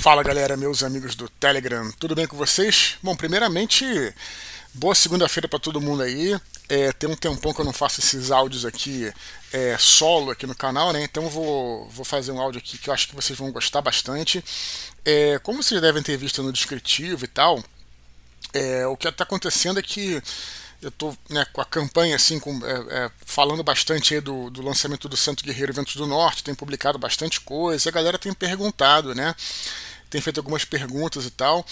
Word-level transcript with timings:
Fala 0.00 0.22
galera, 0.22 0.56
meus 0.56 0.84
amigos 0.84 1.16
do 1.16 1.28
Telegram, 1.28 1.90
tudo 1.98 2.14
bem 2.14 2.24
com 2.24 2.36
vocês? 2.36 2.96
Bom, 3.02 3.16
primeiramente, 3.16 3.84
boa 4.72 4.94
segunda-feira 4.94 5.48
para 5.48 5.58
todo 5.58 5.80
mundo 5.80 6.04
aí. 6.04 6.38
É, 6.68 6.92
tem 6.92 7.10
um 7.10 7.16
tempão 7.16 7.52
que 7.52 7.60
eu 7.60 7.64
não 7.64 7.72
faço 7.72 7.98
esses 7.98 8.30
áudios 8.30 8.64
aqui 8.64 9.12
é, 9.52 9.76
solo 9.76 10.30
aqui 10.30 10.46
no 10.46 10.54
canal, 10.54 10.92
né? 10.92 11.02
Então 11.02 11.28
vou, 11.28 11.88
vou 11.88 12.04
fazer 12.04 12.30
um 12.30 12.40
áudio 12.40 12.60
aqui 12.60 12.78
que 12.78 12.88
eu 12.88 12.94
acho 12.94 13.08
que 13.08 13.14
vocês 13.16 13.36
vão 13.36 13.50
gostar 13.50 13.82
bastante. 13.82 14.42
É, 15.04 15.36
como 15.40 15.64
vocês 15.64 15.80
devem 15.80 16.00
ter 16.00 16.16
visto 16.16 16.44
no 16.44 16.52
descritivo 16.52 17.24
e 17.24 17.28
tal, 17.28 17.60
é, 18.54 18.86
o 18.86 18.96
que 18.96 19.08
está 19.08 19.24
acontecendo 19.24 19.80
é 19.80 19.82
que 19.82 20.22
eu 20.80 20.90
estou 20.90 21.16
né, 21.28 21.44
com 21.52 21.60
a 21.60 21.64
campanha 21.64 22.16
assim, 22.16 22.38
com, 22.38 22.58
é, 22.64 23.04
é, 23.04 23.10
falando 23.26 23.62
bastante 23.62 24.20
do, 24.20 24.48
do, 24.50 24.62
lançamento 24.62 25.08
do 25.08 25.16
Santo 25.16 25.42
Guerreiro 25.44 25.72
Ventos 25.72 25.96
do 25.96 26.06
Norte, 26.06 26.44
tem 26.44 26.54
publicado 26.54 26.98
bastante 26.98 27.40
coisa, 27.40 27.88
a 27.88 27.92
galera 27.92 28.18
tem 28.18 28.32
perguntado, 28.32 29.14
né? 29.14 29.34
Tem 30.08 30.20
feito 30.20 30.38
algumas 30.38 30.64
perguntas 30.64 31.26
e 31.26 31.30
tal. 31.30 31.66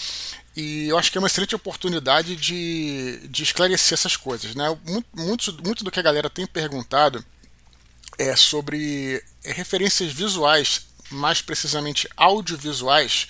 E 0.55 0.87
eu 0.89 0.97
acho 0.97 1.11
que 1.11 1.17
é 1.17 1.21
uma 1.21 1.27
excelente 1.27 1.55
oportunidade 1.55 2.35
de, 2.35 3.27
de 3.29 3.43
esclarecer 3.43 3.93
essas 3.93 4.15
coisas. 4.15 4.53
Né? 4.53 4.65
Muito, 4.85 5.07
muito, 5.13 5.63
muito 5.63 5.83
do 5.83 5.89
que 5.89 5.99
a 5.99 6.03
galera 6.03 6.29
tem 6.29 6.45
perguntado 6.45 7.23
é 8.17 8.35
sobre 8.35 9.23
referências 9.43 10.11
visuais, 10.11 10.87
mais 11.09 11.41
precisamente 11.41 12.07
audiovisuais, 12.15 13.27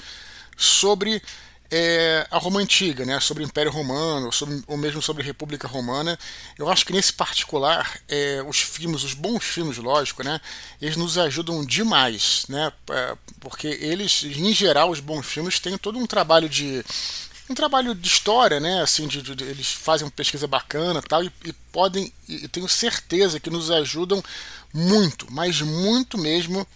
sobre 0.57 1.21
é, 1.70 2.26
a 2.31 2.38
Roma 2.38 2.59
Antiga, 2.59 3.05
né, 3.05 3.20
sobre 3.20 3.44
o 3.44 3.45
Império 3.45 3.71
Romano, 3.71 4.31
sobre, 4.31 4.63
ou 4.67 4.77
mesmo 4.77 5.02
sobre 5.02 5.23
a 5.23 5.25
República 5.25 5.67
Romana. 5.67 6.17
Eu 6.58 6.70
acho 6.70 6.85
que 6.85 6.94
nesse 6.94 7.13
particular, 7.13 7.99
é, 8.08 8.44
os 8.48 8.59
filmes, 8.59 9.03
os 9.03 9.13
bons 9.13 9.44
filmes, 9.44 9.77
lógico, 9.77 10.23
né, 10.23 10.39
eles 10.81 10.95
nos 10.95 11.17
ajudam 11.17 11.66
demais, 11.66 12.45
né, 12.48 12.72
é, 12.89 13.17
porque 13.39 13.67
eles, 13.67 14.23
em 14.23 14.53
geral, 14.53 14.89
os 14.89 14.99
bons 14.99 15.25
filmes 15.25 15.59
têm 15.59 15.77
todo 15.77 15.99
um 15.99 16.08
trabalho 16.08 16.48
de 16.48 16.84
um 17.49 17.55
trabalho 17.55 17.95
de 17.95 18.08
história, 18.08 18.59
né, 18.59 18.81
assim, 18.81 19.08
de, 19.08 19.22
de 19.22 19.44
eles 19.44 19.72
fazem 19.72 20.06
uma 20.06 20.11
pesquisa 20.11 20.45
bacana, 20.47 21.02
tal, 21.02 21.23
e, 21.23 21.31
e 21.45 21.53
podem, 21.72 22.11
e 22.28 22.45
tenho 22.50 22.67
certeza 22.67 23.39
que 23.39 23.50
nos 23.50 23.72
ajudam 23.72 24.22
muito, 24.73 25.25
mas 25.31 25.61
muito 25.61 26.17
mesmo 26.17 26.67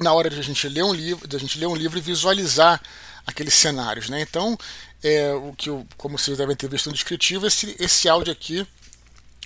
na 0.00 0.12
hora 0.12 0.28
de 0.28 0.38
a 0.38 0.42
gente 0.42 0.68
ler 0.68 0.82
um 0.82 0.92
livro, 0.92 1.28
de 1.28 1.36
a 1.36 1.38
gente 1.38 1.58
ler 1.58 1.66
um 1.66 1.76
livro 1.76 1.96
e 1.96 2.02
visualizar 2.02 2.80
aqueles 3.26 3.54
cenários. 3.54 4.08
Né? 4.08 4.20
Então, 4.20 4.58
é, 5.02 5.32
o 5.32 5.52
que 5.52 5.68
eu, 5.68 5.86
como 5.96 6.18
vocês 6.18 6.38
devem 6.38 6.56
ter 6.56 6.68
visto 6.68 6.86
no 6.86 6.92
descritivo, 6.94 7.46
esse, 7.46 7.76
esse 7.78 8.08
áudio 8.08 8.32
aqui 8.32 8.66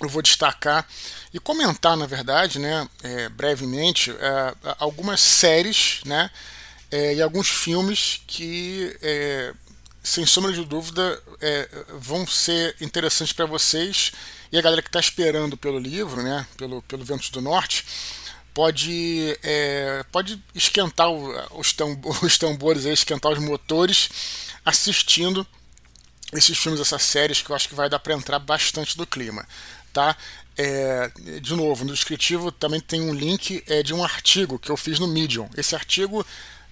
eu 0.01 0.07
vou 0.07 0.21
destacar 0.21 0.87
e 1.33 1.39
comentar, 1.39 1.97
na 1.97 2.05
verdade, 2.05 2.57
né, 2.57 2.87
é, 3.03 3.29
brevemente, 3.29 4.11
é, 4.11 4.55
algumas 4.79 5.19
séries 5.19 5.99
né, 6.05 6.31
é, 6.89 7.15
e 7.15 7.21
alguns 7.21 7.49
filmes 7.49 8.21
que, 8.25 8.97
é, 9.01 9.53
sem 10.01 10.25
sombra 10.25 10.53
de 10.53 10.63
dúvida, 10.63 11.21
é, 11.41 11.67
vão 11.99 12.25
ser 12.25 12.75
interessantes 12.79 13.33
para 13.33 13.45
vocês 13.45 14.13
e 14.51 14.57
a 14.57 14.61
galera 14.61 14.81
que 14.81 14.87
está 14.87 14.99
esperando 15.01 15.57
pelo 15.57 15.77
livro, 15.77 16.23
né, 16.23 16.47
pelo, 16.57 16.81
pelo 16.83 17.03
Ventos 17.03 17.29
do 17.29 17.41
Norte 17.41 17.85
pode, 18.59 19.39
é, 19.41 20.03
pode 20.11 20.37
esquentar 20.53 21.09
os, 21.09 21.73
os 22.21 22.37
tambores, 22.37 22.85
aí, 22.85 22.91
esquentar 22.91 23.31
os 23.31 23.39
motores 23.39 24.09
assistindo 24.65 25.47
esses 26.33 26.57
filmes, 26.57 26.81
essas 26.81 27.01
séries 27.01 27.41
que 27.41 27.49
eu 27.49 27.55
acho 27.55 27.69
que 27.69 27.73
vai 27.73 27.89
dar 27.89 27.99
para 27.99 28.13
entrar 28.13 28.37
bastante 28.37 28.97
do 28.97 29.07
clima, 29.07 29.47
tá? 29.93 30.13
É, 30.57 31.09
de 31.39 31.55
novo, 31.55 31.85
no 31.85 31.93
descritivo 31.93 32.51
também 32.51 32.81
tem 32.81 32.99
um 32.99 33.13
link 33.13 33.63
é, 33.65 33.81
de 33.81 33.93
um 33.93 34.03
artigo 34.03 34.59
que 34.59 34.69
eu 34.69 34.75
fiz 34.75 34.99
no 34.99 35.07
Medium. 35.07 35.49
Esse 35.55 35.73
artigo 35.73 36.25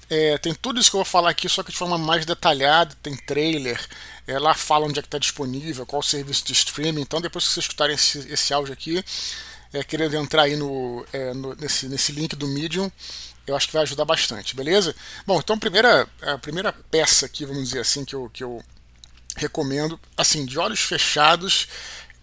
é, 0.09 0.37
tem 0.39 0.53
tudo 0.53 0.81
isso 0.81 0.91
que 0.91 0.97
eu 0.97 0.99
vou 0.99 1.05
falar 1.05 1.29
aqui, 1.29 1.47
só 1.47 1.63
que 1.63 1.71
de 1.71 1.77
forma 1.77 1.97
mais 1.97 2.25
detalhada, 2.25 2.93
tem 3.01 3.15
trailer, 3.15 3.79
é, 4.27 4.37
lá 4.37 4.53
fala 4.53 4.85
onde 4.85 4.99
é 4.99 5.01
que 5.01 5.07
está 5.07 5.17
disponível, 5.17 5.85
qual 5.85 6.01
o 6.01 6.03
serviço 6.03 6.45
de 6.45 6.51
streaming. 6.51 6.99
Então, 7.03 7.21
depois 7.21 7.47
que 7.47 7.53
vocês 7.53 7.63
escutarem 7.63 7.95
esse, 7.95 8.19
esse 8.29 8.53
áudio 8.53 8.73
aqui, 8.73 9.01
é, 9.73 9.83
querendo 9.83 10.15
entrar 10.15 10.43
aí 10.43 10.55
no, 10.55 11.05
é, 11.11 11.33
no, 11.33 11.55
nesse, 11.55 11.87
nesse 11.87 12.11
link 12.11 12.35
do 12.35 12.47
Medium, 12.47 12.91
eu 13.45 13.55
acho 13.55 13.67
que 13.67 13.73
vai 13.73 13.83
ajudar 13.83 14.05
bastante, 14.05 14.55
beleza? 14.55 14.95
Bom, 15.25 15.39
então 15.39 15.55
a 15.55 15.59
primeira, 15.59 16.07
a 16.21 16.37
primeira 16.37 16.73
peça 16.73 17.25
aqui, 17.25 17.45
vamos 17.45 17.63
dizer 17.69 17.79
assim, 17.79 18.03
que 18.03 18.13
eu, 18.13 18.29
que 18.29 18.43
eu 18.43 18.61
recomendo, 19.37 19.99
assim, 20.17 20.45
de 20.45 20.59
olhos 20.59 20.81
fechados, 20.81 21.67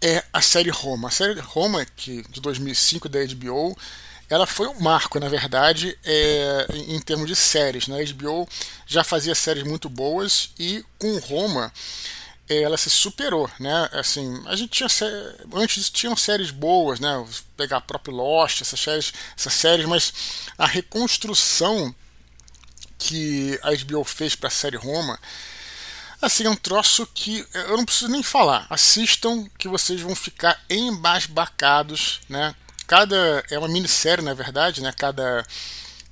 é 0.02 0.22
a 0.32 0.42
série 0.42 0.70
Roma. 0.70 1.08
A 1.08 1.10
série 1.10 1.40
Roma, 1.40 1.84
que, 1.96 2.22
de 2.28 2.40
2005 2.40 3.08
da 3.08 3.20
HBO, 3.24 3.76
ela 4.28 4.46
foi 4.46 4.66
um 4.68 4.80
marco, 4.80 5.18
na 5.18 5.28
verdade, 5.28 5.96
é, 6.04 6.66
em, 6.74 6.96
em, 6.96 7.00
termos 7.00 7.26
de 7.26 7.36
séries. 7.36 7.88
Né? 7.88 8.00
A 8.00 8.12
HBO 8.12 8.46
já 8.86 9.02
fazia 9.02 9.34
séries 9.34 9.64
muito 9.64 9.88
boas 9.88 10.50
e 10.58 10.84
com 10.98 11.18
Roma 11.18 11.72
ela 12.48 12.76
se 12.76 12.90
superou, 12.90 13.50
né? 13.58 13.88
Assim, 13.92 14.42
a 14.46 14.54
gente 14.54 14.70
tinha 14.70 14.88
antes 15.54 15.90
tinham 15.90 16.16
séries 16.16 16.50
boas, 16.50 17.00
né? 17.00 17.26
Pegar 17.56 17.78
a 17.78 17.80
própria 17.80 18.14
Lost, 18.14 18.60
essas 18.60 18.80
séries, 18.80 19.12
essas 19.36 19.54
séries, 19.54 19.86
mas 19.86 20.12
a 20.58 20.66
reconstrução 20.66 21.94
que 22.98 23.58
a 23.62 23.70
HBO 23.74 24.04
fez 24.04 24.34
para 24.34 24.48
a 24.48 24.52
série 24.52 24.76
Roma, 24.76 25.18
assim, 26.20 26.44
é 26.44 26.50
um 26.50 26.56
troço 26.56 27.06
que 27.14 27.46
eu 27.54 27.76
não 27.76 27.84
preciso 27.84 28.10
nem 28.10 28.22
falar. 28.22 28.66
Assistam 28.68 29.46
que 29.58 29.68
vocês 29.68 30.00
vão 30.00 30.14
ficar 30.14 30.62
embasbacados, 30.68 32.20
né? 32.28 32.54
Cada 32.86 33.42
é 33.50 33.58
uma 33.58 33.68
minissérie, 33.68 34.24
na 34.24 34.34
verdade, 34.34 34.82
né? 34.82 34.92
Cada 34.92 35.44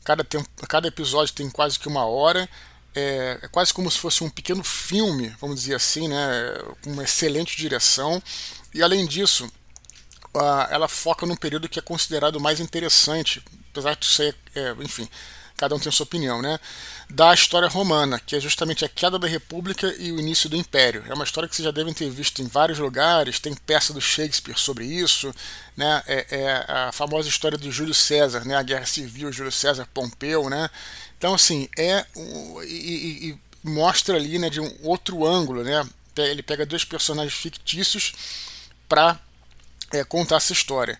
cada, 0.04 0.24
tempo, 0.24 0.48
cada 0.68 0.88
episódio 0.88 1.34
tem 1.34 1.48
quase 1.50 1.78
que 1.78 1.88
uma 1.88 2.04
hora 2.04 2.48
é, 2.94 3.38
é, 3.42 3.48
quase 3.48 3.72
como 3.72 3.90
se 3.90 3.98
fosse 3.98 4.22
um 4.22 4.30
pequeno 4.30 4.62
filme, 4.62 5.34
vamos 5.40 5.60
dizer 5.60 5.74
assim, 5.74 6.08
né, 6.08 6.16
com 6.82 6.92
uma 6.92 7.04
excelente 7.04 7.56
direção. 7.56 8.22
E 8.74 8.82
além 8.82 9.06
disso, 9.06 9.50
ela 10.70 10.88
foca 10.88 11.26
num 11.26 11.36
período 11.36 11.68
que 11.68 11.78
é 11.78 11.82
considerado 11.82 12.40
mais 12.40 12.60
interessante, 12.60 13.42
apesar 13.70 13.94
de 13.96 14.06
ser, 14.06 14.34
é, 14.54 14.74
enfim, 14.80 15.08
cada 15.56 15.74
um 15.76 15.78
tem 15.78 15.92
sua 15.92 16.04
opinião, 16.04 16.42
né, 16.42 16.58
da 17.08 17.32
história 17.32 17.68
romana, 17.68 18.18
que 18.18 18.34
é 18.34 18.40
justamente 18.40 18.84
a 18.84 18.88
queda 18.88 19.18
da 19.18 19.28
República 19.28 19.94
e 19.98 20.10
o 20.10 20.18
início 20.18 20.48
do 20.48 20.56
Império. 20.56 21.04
É 21.08 21.14
uma 21.14 21.24
história 21.24 21.48
que 21.48 21.54
vocês 21.54 21.64
já 21.64 21.70
devem 21.70 21.92
ter 21.94 22.10
visto 22.10 22.42
em 22.42 22.46
vários 22.46 22.78
lugares, 22.78 23.38
tem 23.38 23.54
peça 23.54 23.92
do 23.92 24.00
Shakespeare 24.00 24.58
sobre 24.58 24.84
isso, 24.84 25.32
né, 25.76 26.02
é, 26.06 26.26
é 26.30 26.66
a 26.68 26.90
famosa 26.92 27.28
história 27.28 27.56
do 27.56 27.70
Júlio 27.70 27.94
César, 27.94 28.44
né, 28.44 28.56
a 28.56 28.62
Guerra 28.62 28.86
Civil, 28.86 29.32
Júlio 29.32 29.52
César 29.52 29.86
Pompeu, 29.92 30.50
né, 30.50 30.68
então, 31.22 31.34
assim, 31.34 31.68
é. 31.78 32.04
E, 32.66 33.28
e, 33.28 33.38
mostra 33.62 34.16
ali 34.16 34.40
né, 34.40 34.50
de 34.50 34.60
um 34.60 34.76
outro 34.82 35.24
ângulo, 35.24 35.62
né? 35.62 35.88
Ele 36.16 36.42
pega 36.42 36.66
dois 36.66 36.84
personagens 36.84 37.32
fictícios 37.32 38.12
para 38.88 39.20
é, 39.92 40.02
contar 40.02 40.38
essa 40.38 40.52
história. 40.52 40.98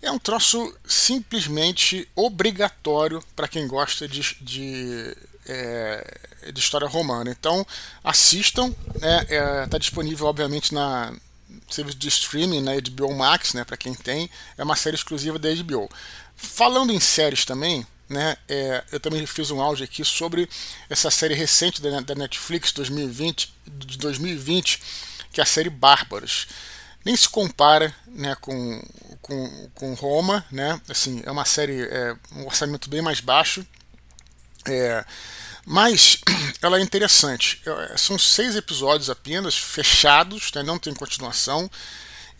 É 0.00 0.10
um 0.10 0.18
troço 0.18 0.74
simplesmente 0.86 2.08
obrigatório 2.16 3.22
para 3.36 3.46
quem 3.46 3.68
gosta 3.68 4.08
de, 4.08 4.34
de, 4.40 5.14
é, 5.46 6.20
de, 6.54 6.58
história 6.58 6.88
romana. 6.88 7.30
Então 7.30 7.66
assistam, 8.02 8.74
está 8.94 9.06
né, 9.06 9.26
é, 9.28 9.66
tá 9.66 9.76
disponível 9.76 10.26
obviamente 10.26 10.72
na 10.72 11.12
serviço 11.68 11.98
de 11.98 12.08
streaming 12.08 12.62
na 12.62 12.72
HBO 12.80 13.14
Max, 13.14 13.52
né, 13.52 13.62
para 13.62 13.76
quem 13.76 13.92
tem. 13.92 14.30
É 14.56 14.64
uma 14.64 14.74
série 14.74 14.96
exclusiva 14.96 15.38
da 15.38 15.54
HBO. 15.54 15.86
Falando 16.34 16.94
em 16.94 16.98
séries 16.98 17.44
também, 17.44 17.86
né? 18.10 18.36
É, 18.48 18.82
eu 18.90 18.98
também 18.98 19.24
fiz 19.24 19.52
um 19.52 19.62
áudio 19.62 19.84
aqui 19.84 20.04
sobre 20.04 20.50
essa 20.90 21.10
série 21.12 21.34
recente 21.34 21.80
da, 21.80 22.00
da 22.00 22.14
Netflix 22.16 22.72
2020, 22.72 23.54
de 23.66 23.98
2020, 23.98 24.82
que 25.32 25.40
é 25.40 25.44
a 25.44 25.46
série 25.46 25.70
Bárbaros. 25.70 26.48
Nem 27.04 27.16
se 27.16 27.28
compara 27.28 27.94
né, 28.08 28.34
com, 28.40 28.82
com, 29.22 29.70
com 29.74 29.94
Roma, 29.94 30.44
né? 30.50 30.78
Assim, 30.88 31.22
é 31.24 31.30
uma 31.30 31.44
série, 31.44 31.82
é, 31.82 32.16
um 32.32 32.46
orçamento 32.46 32.90
bem 32.90 33.00
mais 33.00 33.20
baixo, 33.20 33.64
é, 34.66 35.04
mas 35.64 36.18
ela 36.60 36.78
é 36.78 36.82
interessante. 36.82 37.62
É, 37.64 37.96
são 37.96 38.18
seis 38.18 38.56
episódios 38.56 39.08
apenas, 39.08 39.56
fechados, 39.56 40.50
né, 40.52 40.64
não 40.64 40.80
tem 40.80 40.92
continuação. 40.92 41.70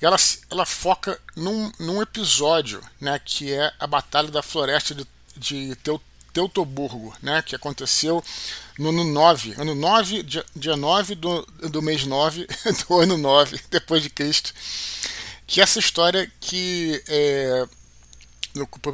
E 0.02 0.04
ela, 0.04 0.16
ela 0.50 0.66
foca 0.66 1.20
num, 1.36 1.70
num 1.78 2.02
episódio, 2.02 2.82
né, 3.00 3.20
que 3.24 3.52
é 3.52 3.72
a 3.78 3.86
Batalha 3.86 4.30
da 4.30 4.42
Floresta 4.42 4.94
de 4.94 5.06
de 5.40 5.74
Teutoburgo, 6.32 7.14
né, 7.22 7.42
que 7.42 7.56
aconteceu 7.56 8.22
no 8.78 8.90
ano 8.90 9.04
9, 9.04 9.54
ano 9.58 9.74
9, 9.74 10.22
dia, 10.22 10.44
dia 10.54 10.76
9 10.76 11.14
do, 11.14 11.42
do 11.70 11.82
mês 11.82 12.06
9 12.06 12.46
do 12.86 12.98
ano 12.98 13.16
9 13.16 13.58
depois 13.70 14.02
de 14.02 14.10
Cristo. 14.10 14.52
Que 15.46 15.60
essa 15.60 15.80
história 15.80 16.30
que 16.38 17.02
é, 17.08 17.66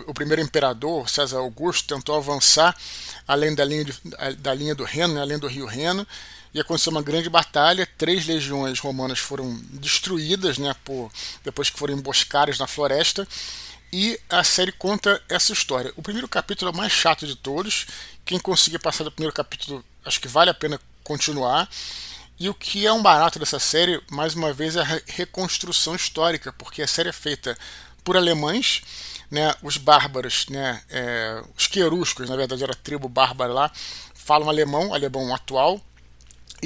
o 0.06 0.14
primeiro 0.14 0.40
imperador, 0.40 1.08
César 1.08 1.38
Augusto, 1.38 1.94
tentou 1.94 2.16
avançar 2.16 2.75
além 3.28 3.54
da 3.54 3.64
linha, 3.64 3.84
de, 3.84 3.94
da 4.38 4.54
linha 4.54 4.75
do 4.75 4.84
Reno, 4.84 5.14
né, 5.14 5.20
além 5.20 5.38
do 5.38 5.48
rio 5.48 5.66
Reno, 5.66 6.06
e 6.54 6.60
aconteceu 6.60 6.90
uma 6.90 7.02
grande 7.02 7.28
batalha. 7.28 7.87
Três 7.98 8.26
legiões 8.26 8.78
romanas 8.78 9.19
foram 9.19 9.60
destruídas 9.72 10.56
né, 10.56 10.75
por, 10.84 11.10
depois 11.44 11.69
que 11.69 11.78
foram 11.78 11.94
emboscadas 11.94 12.58
na 12.58 12.66
floresta 12.66 13.28
E 13.93 14.19
a 14.29 14.43
série 14.43 14.73
conta 14.73 15.23
essa 15.29 15.53
história. 15.53 15.93
O 15.97 16.03
primeiro 16.03 16.29
capítulo 16.29 16.71
é 16.71 16.75
o 16.75 16.77
mais 16.77 16.93
chato 16.93 17.27
de 17.27 17.37
todos. 17.37 17.87
Quem 18.25 18.38
conseguir 18.38 18.79
passar 18.79 19.05
do 19.05 19.12
primeiro 19.12 19.35
capítulo, 19.35 19.85
acho 20.05 20.21
que 20.21 20.29
vale 20.29 20.50
a 20.50 20.55
pena 20.55 20.81
continuar. 21.05 21.69
E 22.38 22.49
o 22.49 22.55
que 22.55 22.87
é 22.87 22.93
um 22.93 23.03
barato 23.03 23.38
dessa 23.38 23.59
série, 23.59 24.00
mais 24.11 24.35
uma 24.35 24.53
vez, 24.53 24.77
é 24.77 24.83
a 24.83 25.00
reconstrução 25.06 25.94
histórica, 25.94 26.53
porque 26.53 26.83
a 26.83 26.87
série 26.87 27.09
é 27.09 27.12
feita 27.12 27.56
por 28.05 28.17
alemães, 28.17 28.83
né, 29.31 29.55
os 29.62 29.79
bárbaros, 29.79 30.47
né, 30.49 30.81
é, 30.91 31.43
os 31.56 31.67
queruscos, 31.67 32.29
na 32.29 32.37
verdade 32.37 32.62
era 32.62 32.73
a 32.73 32.77
tribo 32.77 33.09
bárbara 33.09 33.53
lá, 33.53 33.73
falam 34.15 34.49
alemão, 34.49 34.94
alemão 34.94 35.35
atual, 35.35 35.81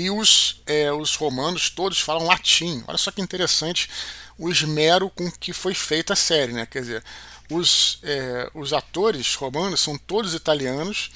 e 0.00 0.10
os, 0.10 0.62
é, 0.66 0.90
os 0.92 1.14
romanos 1.14 1.68
todos 1.68 2.00
falam 2.00 2.26
latim. 2.26 2.82
Olha 2.86 2.96
só 2.96 3.10
que 3.10 3.20
interessante 3.20 3.88
o 4.38 4.48
esmero 4.48 5.10
com 5.10 5.30
que 5.30 5.52
foi 5.52 5.74
feita 5.74 6.14
a 6.14 6.16
série, 6.16 6.52
né? 6.52 6.64
Quer 6.64 6.80
dizer, 6.80 7.04
os, 7.50 7.98
é, 8.02 8.50
os 8.54 8.72
atores 8.72 9.34
romanos 9.34 9.80
são 9.80 9.98
todos 9.98 10.34
italianos, 10.34 11.10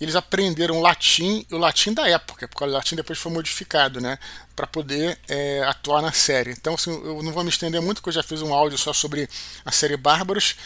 eles 0.00 0.16
aprenderam 0.16 0.80
latim, 0.80 1.44
o 1.50 1.58
latim 1.58 1.92
da 1.92 2.08
época, 2.08 2.48
porque 2.48 2.64
o 2.64 2.66
latim 2.66 2.96
depois 2.96 3.18
foi 3.18 3.32
modificado, 3.32 4.00
né, 4.00 4.18
para 4.54 4.66
poder 4.66 5.18
é, 5.28 5.62
atuar 5.64 6.00
na 6.00 6.12
série. 6.12 6.52
Então, 6.52 6.74
assim, 6.74 6.90
eu 6.90 7.22
não 7.22 7.32
vou 7.32 7.42
me 7.42 7.50
estender 7.50 7.80
muito, 7.80 7.96
porque 7.96 8.10
eu 8.10 8.14
já 8.14 8.22
fiz 8.22 8.42
um 8.42 8.54
áudio 8.54 8.78
só 8.78 8.92
sobre 8.92 9.28
a 9.64 9.72
série 9.72 9.96
Bárbaros. 9.96 10.56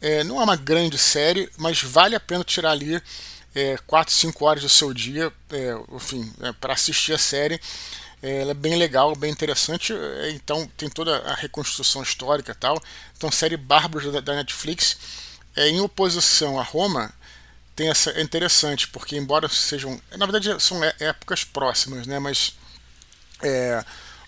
É, 0.00 0.24
não 0.24 0.40
é 0.40 0.44
uma 0.44 0.56
grande 0.56 0.96
série, 0.96 1.50
mas 1.56 1.82
vale 1.82 2.14
a 2.14 2.20
pena 2.20 2.44
tirar 2.44 2.70
ali 2.70 3.00
é, 3.54 3.76
4, 3.86 4.12
5 4.12 4.44
horas 4.44 4.62
do 4.62 4.68
seu 4.68 4.92
dia, 4.92 5.32
é, 5.50 5.74
enfim, 5.92 6.32
é, 6.40 6.52
para 6.52 6.74
assistir 6.74 7.12
a 7.12 7.18
série. 7.18 7.60
É, 8.22 8.42
ela 8.42 8.50
é 8.50 8.54
bem 8.54 8.76
legal, 8.76 9.14
bem 9.14 9.30
interessante. 9.30 9.92
É, 9.92 10.30
então 10.30 10.66
tem 10.76 10.88
toda 10.88 11.18
a 11.18 11.34
reconstrução 11.34 12.02
histórica 12.02 12.52
e 12.52 12.54
tal. 12.54 12.80
Então, 13.16 13.30
série 13.30 13.56
Bárbaros 13.56 14.12
da, 14.12 14.20
da 14.20 14.34
Netflix, 14.34 14.98
é, 15.56 15.68
em 15.68 15.80
oposição 15.80 16.58
a 16.58 16.62
Roma, 16.62 17.12
tem 17.74 17.88
essa 17.88 18.10
é 18.10 18.22
interessante 18.22 18.88
porque 18.88 19.16
embora 19.16 19.48
sejam 19.48 20.00
na 20.16 20.26
verdade 20.26 20.60
são 20.60 20.82
épocas 20.98 21.44
próximas 21.44 22.08
né 22.08 22.18
mas 22.18 22.56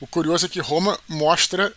o 0.01 0.07
curioso 0.07 0.47
é 0.47 0.49
que 0.49 0.61
Roma 0.61 0.97
mostra 1.09 1.73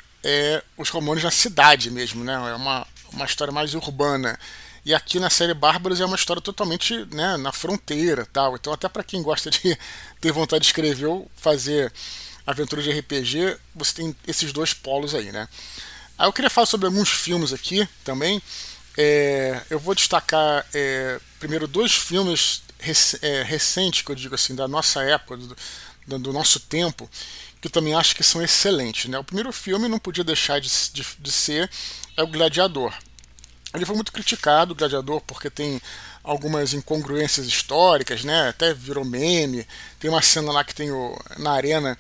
os 0.77 0.89
romanos 0.89 1.23
na 1.23 1.31
cidade 1.31 1.89
mesmo 1.89 2.23
né 2.23 2.33
é 2.33 2.53
uma, 2.53 2.85
uma 3.11 3.25
história 3.25 3.51
mais 3.51 3.73
urbana 3.73 4.39
e 4.85 4.93
aqui 4.93 5.19
na 5.19 5.29
série 5.29 5.53
Bárbaros 5.53 6.01
é 6.01 6.05
uma 6.05 6.15
história 6.15 6.41
totalmente 6.41 7.05
né, 7.13 7.37
na 7.37 7.51
fronteira 7.51 8.25
tal 8.31 8.55
então 8.55 8.73
até 8.73 8.87
para 8.89 9.03
quem 9.03 9.21
gosta 9.21 9.49
de 9.49 9.77
ter 10.19 10.31
vontade 10.31 10.61
de 10.61 10.67
escrever 10.67 11.05
ou 11.05 11.29
fazer 11.35 11.91
aventura 12.45 12.81
de 12.81 12.91
RPG 12.91 13.57
você 13.75 13.93
tem 13.93 14.15
esses 14.27 14.51
dois 14.51 14.73
polos 14.73 15.15
aí 15.15 15.31
né 15.31 15.47
aí 16.17 16.27
eu 16.27 16.33
queria 16.33 16.49
falar 16.49 16.67
sobre 16.67 16.87
alguns 16.87 17.09
filmes 17.09 17.53
aqui 17.53 17.87
também 18.03 18.41
é, 18.97 19.61
eu 19.69 19.79
vou 19.79 19.95
destacar 19.95 20.65
é, 20.73 21.19
primeiro 21.39 21.67
dois 21.67 21.93
filmes 21.93 22.63
rec 22.83 23.17
é, 23.21 23.43
recentes, 23.43 24.01
que 24.01 24.11
eu 24.11 24.15
digo 24.15 24.35
assim, 24.35 24.53
da 24.53 24.67
nossa 24.67 25.01
época, 25.03 25.37
do, 25.37 26.19
do, 26.19 26.33
nosso 26.33 26.59
tempo, 26.59 27.09
que 27.61 27.67
eu 27.67 27.71
também 27.71 27.95
acho 27.95 28.15
que 28.15 28.23
são 28.23 28.41
excelentes. 28.41 29.09
Né? 29.09 29.17
O 29.17 29.23
primeiro 29.23 29.51
filme 29.53 29.87
não 29.87 29.97
podia 29.97 30.23
deixar 30.23 30.59
de, 30.59 30.69
de, 30.91 31.05
de 31.19 31.31
ser 31.31 31.69
é 32.15 32.21
o 32.21 32.27
Gladiador. 32.27 32.93
Ele 33.73 33.85
foi 33.85 33.95
muito 33.95 34.11
criticado, 34.11 34.73
o 34.73 34.75
Gladiador, 34.75 35.21
porque 35.21 35.49
tem 35.49 35.81
algumas 36.23 36.73
incongruências 36.73 37.47
históricas, 37.47 38.23
né? 38.23 38.49
Até 38.49 38.73
virou 38.73 39.03
meme. 39.03 39.67
Tem 39.99 40.09
uma 40.09 40.21
cena 40.21 40.51
lá 40.51 40.63
que 40.63 40.75
tem 40.75 40.91
o 40.91 41.17
na 41.37 41.51
arena 41.51 41.97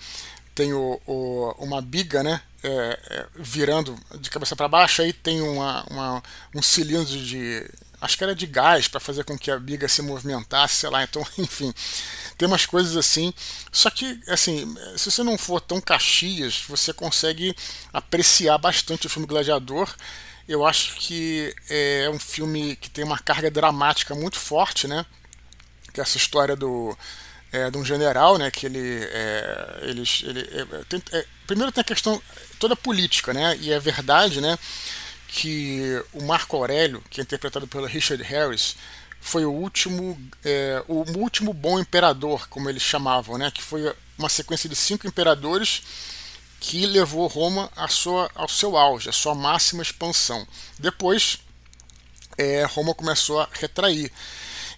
tem 0.55 0.71
o, 0.71 1.01
o 1.07 1.55
uma 1.57 1.81
biga, 1.81 2.21
né? 2.21 2.39
é, 2.63 2.99
é, 3.09 3.25
virando 3.35 3.95
de 4.19 4.29
cabeça 4.29 4.55
para 4.55 4.69
baixo, 4.69 5.01
aí 5.01 5.11
tem 5.11 5.41
uma, 5.41 5.83
uma, 5.89 6.23
um 6.55 6.61
cilindro 6.61 7.17
de. 7.19 7.69
Acho 7.99 8.17
que 8.17 8.23
era 8.23 8.35
de 8.35 8.45
gás 8.45 8.87
para 8.87 8.99
fazer 8.99 9.23
com 9.23 9.37
que 9.37 9.49
a 9.49 9.57
biga 9.57 9.87
se 9.87 10.01
movimentasse, 10.01 10.75
sei 10.75 10.89
lá. 10.89 11.03
Então, 11.03 11.25
enfim, 11.37 11.73
tem 12.37 12.47
umas 12.47 12.65
coisas 12.65 12.95
assim. 12.95 13.33
Só 13.71 13.89
que, 13.89 14.19
assim, 14.27 14.73
se 14.97 15.11
você 15.11 15.23
não 15.23 15.37
for 15.37 15.59
tão 15.61 15.79
caxias, 15.79 16.63
você 16.67 16.93
consegue 16.93 17.55
apreciar 17.91 18.57
bastante 18.57 19.07
o 19.07 19.09
filme 19.09 19.27
Gladiador. 19.27 19.93
Eu 20.47 20.65
acho 20.65 20.95
que 20.95 21.55
é 21.69 22.09
um 22.09 22.19
filme 22.19 22.75
que 22.75 22.89
tem 22.89 23.03
uma 23.03 23.19
carga 23.19 23.49
dramática 23.49 24.13
muito 24.13 24.37
forte, 24.37 24.87
né? 24.87 25.05
Que 25.93 26.01
é 26.01 26.03
essa 26.03 26.17
história 26.17 26.55
do 26.55 26.97
é, 27.53 27.69
de 27.69 27.77
um 27.77 27.85
general, 27.85 28.39
né, 28.39 28.49
que 28.49 28.65
ele, 28.65 29.07
é, 29.11 29.79
ele, 29.83 30.03
ele 30.23 30.39
é, 30.41 30.83
tem, 30.89 31.03
é, 31.11 31.25
primeiro 31.45 31.71
tem 31.71 31.81
a 31.81 31.85
questão 31.85 32.19
toda 32.59 32.75
política, 32.75 33.31
né, 33.31 33.55
e 33.61 33.71
é 33.71 33.79
verdade, 33.79 34.41
né, 34.41 34.57
que 35.27 36.03
o 36.11 36.23
Marco 36.23 36.57
Aurélio, 36.57 37.03
que 37.11 37.21
é 37.21 37.23
interpretado 37.23 37.67
pelo 37.67 37.85
Richard 37.85 38.21
Harris, 38.23 38.75
foi 39.21 39.45
o 39.45 39.51
último, 39.51 40.19
é, 40.43 40.83
o 40.87 41.05
último 41.17 41.53
bom 41.53 41.79
imperador, 41.79 42.47
como 42.49 42.69
eles 42.69 42.81
chamavam, 42.81 43.37
né, 43.37 43.51
que 43.51 43.61
foi 43.61 43.93
uma 44.17 44.29
sequência 44.29 44.67
de 44.67 44.75
cinco 44.75 45.05
imperadores 45.05 45.83
que 46.63 46.85
levou 46.85 47.27
Roma 47.27 47.69
sua, 47.89 48.31
ao 48.33 48.47
seu 48.47 48.77
auge, 48.77 49.09
a 49.09 49.11
sua 49.11 49.35
máxima 49.35 49.83
expansão. 49.83 50.47
Depois, 50.79 51.39
é, 52.37 52.63
Roma 52.63 52.95
começou 52.95 53.41
a 53.41 53.49
retrair. 53.51 54.09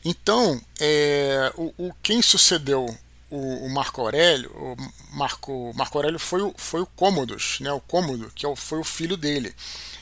Então, 0.03 0.59
é, 0.79 1.53
o, 1.55 1.71
o, 1.77 1.93
quem 2.01 2.23
sucedeu 2.23 2.87
o, 3.29 3.65
o, 3.65 3.69
Marco 3.69 4.01
Aurélio, 4.01 4.49
o 4.55 4.75
Marco, 5.15 5.71
Marco 5.75 5.95
Aurélio 5.99 6.17
foi 6.17 6.41
o, 6.41 6.55
foi 6.57 6.81
o 6.81 6.87
Cômodos, 6.87 7.59
né, 7.59 7.71
o 7.71 7.79
Cômodo, 7.79 8.31
que 8.33 8.47
é 8.47 8.55
foi 8.55 8.79
o 8.79 8.83
filho 8.83 9.15
dele. 9.15 9.55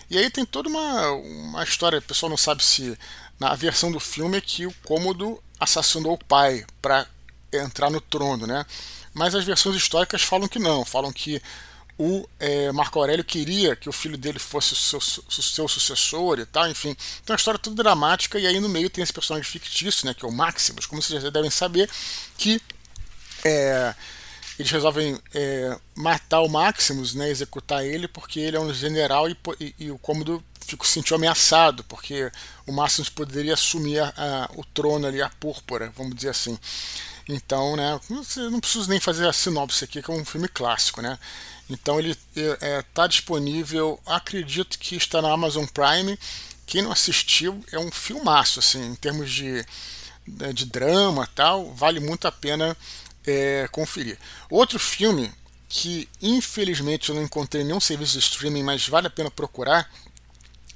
E 0.10 0.18
aí 0.18 0.30
tem 0.30 0.46
toda 0.46 0.70
uma, 0.70 1.12
uma 1.12 1.64
história, 1.66 2.00
o 2.00 2.02
pessoal 2.02 2.30
não 2.30 2.38
sabe 2.38 2.64
se 2.64 2.98
na 3.38 3.54
versão 3.56 3.92
do 3.92 4.00
filme 4.00 4.38
é 4.38 4.42
que 4.42 4.66
o 4.66 4.74
Cômodo 4.86 5.44
assassinou 5.60 6.14
o 6.14 6.26
pai 6.26 6.66
para 6.82 7.06
entrar 7.52 7.90
no 7.90 8.00
trono, 8.00 8.48
né? 8.48 8.66
Mas 9.14 9.36
as 9.36 9.44
versões 9.44 9.76
históricas 9.76 10.22
falam 10.22 10.48
que 10.48 10.60
não, 10.60 10.86
falam 10.86 11.12
que 11.12 11.42
o 11.98 12.28
é, 12.40 12.72
Marco 12.72 13.00
Aurélio 13.00 13.24
queria 13.24 13.76
que 13.76 13.88
o 13.88 13.92
filho 13.92 14.18
dele 14.18 14.40
fosse 14.40 14.74
o 14.74 14.76
seu, 14.76 15.00
seu, 15.00 15.68
sucessor 15.68 16.40
e 16.40 16.46
tal, 16.46 16.68
enfim. 16.70 16.96
Então 17.24 17.34
a 17.34 17.38
história 17.38 17.58
é 17.58 17.62
toda 17.62 17.84
dramática, 17.84 18.40
e 18.40 18.48
aí 18.48 18.60
no 18.60 18.70
meio 18.70 18.90
tem 18.90 19.04
esse 19.04 19.14
personagem 19.14 19.48
fictício, 19.50 20.06
né, 20.08 20.14
que 20.14 20.26
é 20.26 20.28
o 20.28 20.32
Maximus, 20.32 20.86
como 20.86 21.02
vocês 21.02 21.22
já 21.22 21.30
devem 21.30 21.52
saber, 21.52 21.90
que 22.38 22.62
é, 23.46 23.94
eles 24.58 24.72
resolvem 24.72 25.20
é, 25.34 25.78
matar 25.96 26.42
o 26.42 26.50
Maximus, 26.50 27.14
né, 27.14 27.30
executar 27.30 27.86
ele, 27.86 28.08
porque 28.08 28.40
ele 28.40 28.58
é 28.58 28.60
um 28.60 28.74
general 28.74 29.30
e, 29.30 29.38
e, 29.60 29.76
e 29.80 29.92
o 29.92 29.98
Cômodo 30.00 30.44
ficou 30.66 30.88
sentiu 30.88 31.16
ameaçado, 31.16 31.84
porque 31.84 32.32
o 32.66 32.72
Maximus 32.72 33.10
poderia 33.10 33.54
assumir 33.54 34.00
a, 34.00 34.14
a, 34.18 34.50
o 34.56 34.64
trono 34.64 35.06
ali, 35.06 35.22
a 35.22 35.30
púrpura, 35.30 35.92
vamos 35.96 36.16
dizer 36.16 36.30
assim. 36.30 36.58
Então, 37.28 37.76
né, 37.76 38.00
não 38.10 38.60
preciso 38.60 38.90
nem 38.90 39.00
fazer 39.00 39.28
a 39.28 39.34
sinopse 39.34 39.84
aqui, 39.84 40.02
que 40.02 40.12
é 40.12 40.14
um 40.14 40.26
filme 40.26 40.48
clássico, 40.48 41.02
né. 41.02 41.18
Então 41.74 42.00
ele 42.00 42.12
está 42.12 42.66
é, 42.66 42.82
tá 42.94 43.08
disponível, 43.08 44.00
acredito 44.06 44.78
que 44.80 44.96
está 44.96 45.22
na 45.22 45.32
Amazon 45.32 45.66
Prime. 45.66 46.18
Quem 46.66 46.82
não 46.82 46.92
assistiu 46.92 47.64
é 47.72 47.80
um 47.80 47.92
filmaço, 47.92 48.60
assim, 48.60 48.86
em 48.86 48.96
termos 48.96 49.32
de, 49.32 49.66
né, 50.28 50.54
de 50.54 50.66
drama 50.66 51.28
tal, 51.36 51.74
vale 51.74 52.00
muito 52.00 52.28
a 52.28 52.32
pena 52.32 52.76
é, 53.26 53.68
conferir. 53.72 54.18
Outro 54.50 54.80
filme 54.80 55.32
que 55.68 56.08
infelizmente 56.22 57.10
eu 57.10 57.16
não 57.16 57.24
encontrei 57.24 57.64
nenhum 57.64 57.80
serviço 57.80 58.14
de 58.14 58.20
streaming, 58.20 58.62
mas 58.62 58.88
vale 58.88 59.08
a 59.08 59.10
pena 59.10 59.32
procurar, 59.32 59.90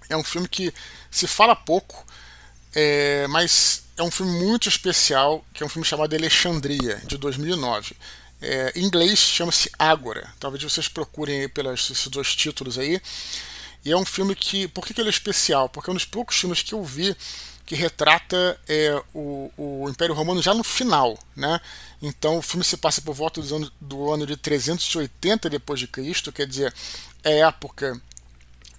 é 0.09 0.17
um 0.17 0.23
filme 0.23 0.47
que 0.47 0.73
se 1.11 1.27
fala 1.27 1.55
pouco, 1.55 2.03
é, 2.73 3.27
mas 3.27 3.83
é 3.95 4.01
um 4.01 4.09
filme 4.09 4.43
muito 4.43 4.67
especial, 4.67 5.45
que 5.53 5.61
é 5.61 5.65
um 5.65 5.69
filme 5.69 5.85
chamado 5.85 6.15
Alexandria, 6.15 7.01
de 7.05 7.17
2009. 7.17 7.95
É, 8.41 8.71
em 8.75 8.83
inglês 8.83 9.19
chama-se 9.19 9.69
Ágora. 9.77 10.31
Talvez 10.39 10.63
vocês 10.63 10.87
procurem 10.87 11.49
pelos 11.49 11.89
esses 11.89 12.07
dois 12.07 12.35
títulos 12.35 12.77
aí. 12.77 13.01
E 13.83 13.91
é 13.91 13.97
um 13.97 14.05
filme 14.05 14.35
que. 14.35 14.67
Por 14.67 14.85
que, 14.85 14.93
que 14.93 15.01
ele 15.01 15.09
é 15.09 15.11
especial? 15.11 15.69
Porque 15.69 15.89
é 15.89 15.91
um 15.91 15.95
dos 15.95 16.05
poucos 16.05 16.37
filmes 16.37 16.61
que 16.61 16.73
eu 16.73 16.83
vi 16.83 17.15
que 17.65 17.75
retrata 17.75 18.57
é, 18.65 19.03
o, 19.13 19.51
o, 19.57 19.89
Império 19.89 20.15
Romano 20.15 20.41
já 20.41 20.53
no 20.53 20.63
final, 20.63 21.19
né? 21.35 21.59
Então 22.01 22.37
o 22.37 22.41
filme 22.41 22.63
se 22.63 22.77
passa 22.77 23.01
por 23.01 23.13
volta 23.13 23.41
do 23.41 23.55
ano, 23.55 23.71
do 23.81 24.13
ano 24.13 24.25
de 24.25 24.37
380 24.37 25.49
depois 25.49 25.77
de 25.77 25.85
Cristo, 25.85 26.31
quer 26.31 26.47
dizer, 26.47 26.73
é 27.25 27.39
época 27.39 28.01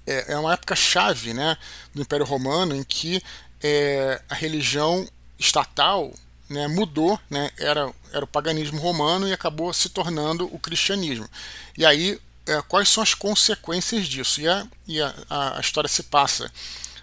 é, 0.08 0.32
é 0.32 0.38
uma 0.38 0.54
época 0.54 0.74
chave, 0.74 1.34
né, 1.34 1.56
do 1.94 2.00
Império 2.00 2.24
Romano 2.24 2.74
em 2.74 2.82
que 2.82 3.22
é, 3.62 4.22
a 4.28 4.34
religião 4.34 5.06
estatal 5.38 6.12
né, 6.48 6.66
mudou, 6.66 7.18
né, 7.28 7.50
era, 7.58 7.92
era 8.12 8.24
o 8.24 8.28
paganismo 8.28 8.80
romano 8.80 9.28
e 9.28 9.32
acabou 9.32 9.72
se 9.72 9.88
tornando 9.88 10.46
o 10.52 10.58
cristianismo. 10.58 11.28
E 11.76 11.84
aí, 11.84 12.18
é, 12.46 12.62
quais 12.62 12.88
são 12.88 13.02
as 13.02 13.14
consequências 13.14 14.06
disso? 14.06 14.40
E, 14.40 14.48
a, 14.48 14.66
e 14.86 15.00
a, 15.00 15.14
a, 15.28 15.60
história 15.60 15.88
se 15.88 16.02
passa 16.04 16.50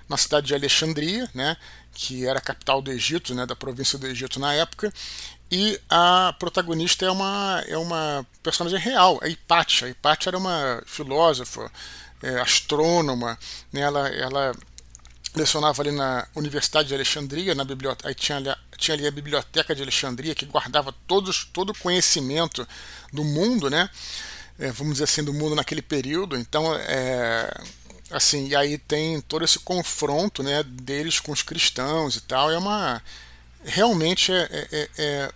na 0.10 0.18
cidade 0.18 0.48
de 0.48 0.56
Alexandria, 0.56 1.30
né, 1.34 1.56
que 1.94 2.26
era 2.26 2.40
a 2.40 2.42
capital 2.42 2.82
do 2.82 2.92
Egito, 2.92 3.34
né, 3.36 3.46
da 3.46 3.56
província 3.56 3.98
do 3.98 4.08
Egito 4.08 4.40
na 4.40 4.54
época, 4.54 4.92
e 5.52 5.80
a 5.90 6.36
protagonista 6.40 7.06
é 7.06 7.12
uma, 7.12 7.64
é 7.68 7.78
uma 7.78 8.26
personagem 8.42 8.80
real, 8.80 9.20
a 9.22 9.30
Hipátia. 9.30 9.88
A 9.88 9.90
Hipátia 9.92 10.30
era 10.30 10.38
uma 10.38 10.82
filósofa, 10.88 11.72
é, 12.24 12.40
astrônoma, 12.40 13.38
né, 13.72 13.82
ela, 13.82 14.10
ela 14.10 14.56
lecionava 15.36 15.82
ali 15.82 15.92
na 15.92 16.28
Universidade 16.36 16.88
de 16.88 16.96
Alexandria, 16.96 17.54
na 17.54 17.64
biblioteca, 17.64 18.10
aí 18.10 18.16
tinha 18.16 18.38
ali, 18.38 18.50
tinha 18.78 18.96
ali 18.96 19.08
a 19.08 19.12
biblioteca 19.12 19.76
de 19.76 19.82
Alexandria 19.82 20.36
que 20.36 20.46
guardava 20.46 20.94
todos, 21.08 21.46
todo 21.46 21.72
o 21.72 21.78
conhecimento 21.78 22.68
do 23.12 23.24
mundo, 23.24 23.70
né? 23.70 23.90
É, 24.58 24.72
vamos 24.72 24.94
dizer 24.94 25.06
assim, 25.06 25.24
do 25.24 25.34
mundo 25.34 25.56
naquele 25.56 25.82
período. 25.82 26.38
Então, 26.38 26.74
é, 26.76 27.54
assim, 28.12 28.48
e 28.48 28.56
aí 28.56 28.78
tem 28.78 29.20
todo 29.22 29.44
esse 29.44 29.60
confronto, 29.60 30.42
né, 30.42 30.64
deles 30.64 31.20
com 31.20 31.32
os 31.32 31.44
cristãos 31.44 32.16
e 32.16 32.22
tal. 32.22 32.52
É 32.52 32.58
uma 32.58 33.02
realmente 33.64 34.32
é, 34.32 34.68
é, 34.72 34.90
é 34.98 35.32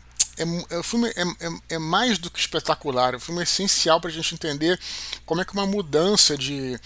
é, 0.70 0.78
o 0.78 0.84
filme 0.84 1.10
é, 1.10 1.22
é, 1.22 1.76
é, 1.76 1.78
mais 1.78 2.18
do 2.18 2.32
que 2.32 2.40
espetacular. 2.40 3.14
O 3.14 3.20
filme 3.20 3.42
é 3.42 3.44
essencial 3.44 4.00
para 4.00 4.10
a 4.10 4.14
gente 4.14 4.34
entender 4.34 4.80
como 5.26 5.42
é 5.42 5.46
que 5.46 5.52
uma 5.52 5.66
mudança 5.66 6.38
de 6.38 6.80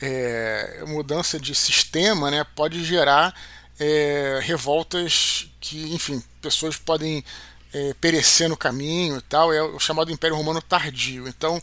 é, 0.00 0.84
mudança 0.86 1.38
de 1.38 1.52
sistema 1.54 2.30
né, 2.30 2.44
pode 2.54 2.84
gerar 2.84 3.34
é, 3.78 4.40
revoltas 4.42 5.48
que, 5.60 5.94
enfim, 5.94 6.22
pessoas 6.40 6.76
podem 6.76 7.24
é, 7.72 7.94
perecer 7.94 8.48
no 8.48 8.56
caminho 8.56 9.18
e 9.18 9.22
tal. 9.22 9.52
É 9.52 9.62
o 9.62 9.78
chamado 9.78 10.10
Império 10.10 10.36
Romano 10.36 10.60
tardio. 10.60 11.26
Então, 11.28 11.60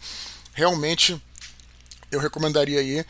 realmente, 0.54 1.22
eu 2.12 2.20
recomendaria 2.20 2.80
aí 2.80 3.06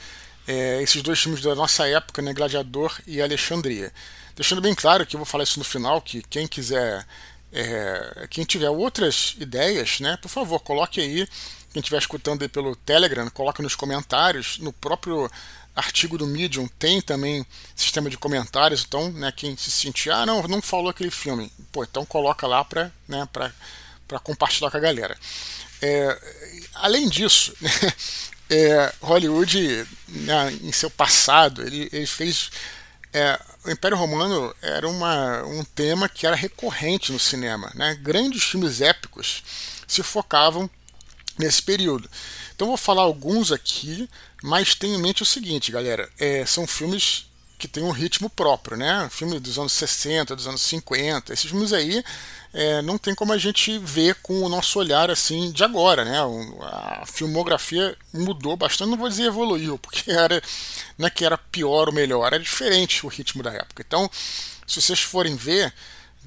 é, 0.48 0.82
esses 0.82 1.02
dois 1.02 1.20
filmes 1.20 1.42
da 1.42 1.56
nossa 1.56 1.88
época, 1.88 2.22
né, 2.22 2.34
Gladiador 2.34 3.00
e 3.06 3.22
Alexandria. 3.22 3.92
Deixando 4.36 4.62
bem 4.62 4.74
claro 4.74 5.06
que 5.06 5.16
eu 5.16 5.20
vou 5.20 5.26
falar 5.26 5.44
isso 5.44 5.60
no 5.60 5.66
final, 5.66 6.02
que 6.02 6.24
quem 6.24 6.48
quiser, 6.48 7.06
é, 7.52 8.28
quem 8.30 8.46
tiver 8.46 8.70
outras 8.70 9.36
ideias, 9.40 10.00
né, 10.00 10.18
por 10.22 10.30
favor, 10.30 10.60
coloque 10.60 11.02
aí 11.02 11.28
quem 11.72 11.82
estiver 11.82 12.00
escutando 12.00 12.42
aí 12.42 12.50
pelo 12.50 12.76
Telegram, 12.76 13.30
coloca 13.30 13.62
nos 13.62 13.76
comentários. 13.76 14.58
No 14.58 14.74
próprio 14.74 15.30
artigo 15.80 16.18
do 16.18 16.28
Medium 16.28 16.68
tem 16.80 17.02
também 17.02 17.46
sistema 17.76 18.10
de 18.10 18.18
comentários. 18.18 18.86
Então, 18.88 19.12
né, 19.12 19.32
quem 19.36 19.58
se 19.58 19.72
sentir, 19.72 20.12
ah, 20.12 20.26
não, 20.26 20.44
não 20.44 20.62
falou 20.62 20.90
aquele 20.90 21.12
filme, 21.12 21.52
pô, 21.72 21.84
então 21.84 22.06
coloca 22.06 22.46
lá 22.46 22.64
para 22.64 22.92
né, 23.08 23.28
compartilhar 24.24 24.70
com 24.70 24.78
a 24.78 24.82
galera. 24.82 25.18
É, 25.82 26.20
além 26.76 27.08
disso, 27.08 27.54
é, 28.50 28.94
Hollywood, 29.02 29.88
né, 30.08 30.52
em 30.62 30.72
seu 30.72 30.90
passado, 30.90 31.62
ele, 31.66 31.90
ele 31.92 32.08
fez. 32.08 32.52
É, 33.12 33.40
o 33.66 33.72
Império 33.72 33.98
Romano 33.98 34.56
era 34.62 34.88
uma, 34.88 35.44
um 35.44 35.64
tema 35.64 36.08
que 36.08 36.28
era 36.28 36.36
recorrente 36.36 37.12
no 37.12 37.20
cinema. 37.20 37.72
Né? 37.74 37.96
Grandes 37.96 38.44
filmes 38.44 38.82
épicos 38.82 39.44
se 39.88 40.04
focavam 40.04 40.70
nesse 41.38 41.62
período. 41.64 42.10
Então 42.60 42.68
vou 42.68 42.76
falar 42.76 43.04
alguns 43.04 43.54
aqui, 43.54 44.10
mas 44.44 44.76
tenha 44.76 44.98
em 44.98 45.02
mente 45.02 45.24
o 45.24 45.26
seguinte, 45.26 45.72
galera, 45.72 46.10
é, 46.20 46.46
são 46.46 46.68
filmes 46.68 47.26
que 47.58 47.70
têm 47.70 47.82
um 47.84 47.92
ritmo 47.92 48.30
próprio, 48.30 48.76
né? 48.76 49.08
Filme 49.10 49.40
dos 49.40 49.58
anos 49.58 49.72
60, 49.72 50.36
dos 50.36 50.46
anos 50.46 50.62
50, 50.64 51.32
esses 51.32 51.50
filmes 51.50 51.72
aí 51.72 52.04
é, 52.54 52.82
não 52.82 52.98
tem 52.98 53.16
como 53.16 53.32
a 53.32 53.38
gente 53.38 53.80
ver 53.80 54.16
com 54.16 54.42
o 54.42 54.50
nosso 54.50 54.78
olhar 54.78 55.10
assim 55.10 55.54
de 55.54 55.64
agora, 55.64 56.04
né? 56.04 56.20
A 56.62 57.06
filmografia 57.06 57.96
mudou 58.14 58.58
bastante, 58.58 58.90
não 58.90 58.98
vou 58.98 59.08
dizer 59.08 59.28
evoluiu, 59.28 59.78
porque 59.80 60.12
era, 60.12 60.44
não 60.98 61.08
é 61.08 61.10
que 61.10 61.24
era 61.24 61.38
pior 61.38 61.88
ou 61.88 61.94
melhor, 61.94 62.34
era 62.34 62.44
diferente 62.44 63.06
o 63.06 63.10
ritmo 63.10 63.42
da 63.42 63.54
época. 63.54 63.86
Então, 63.88 64.12
se 64.68 64.82
vocês 64.82 65.00
forem 65.00 65.38
ver, 65.38 65.74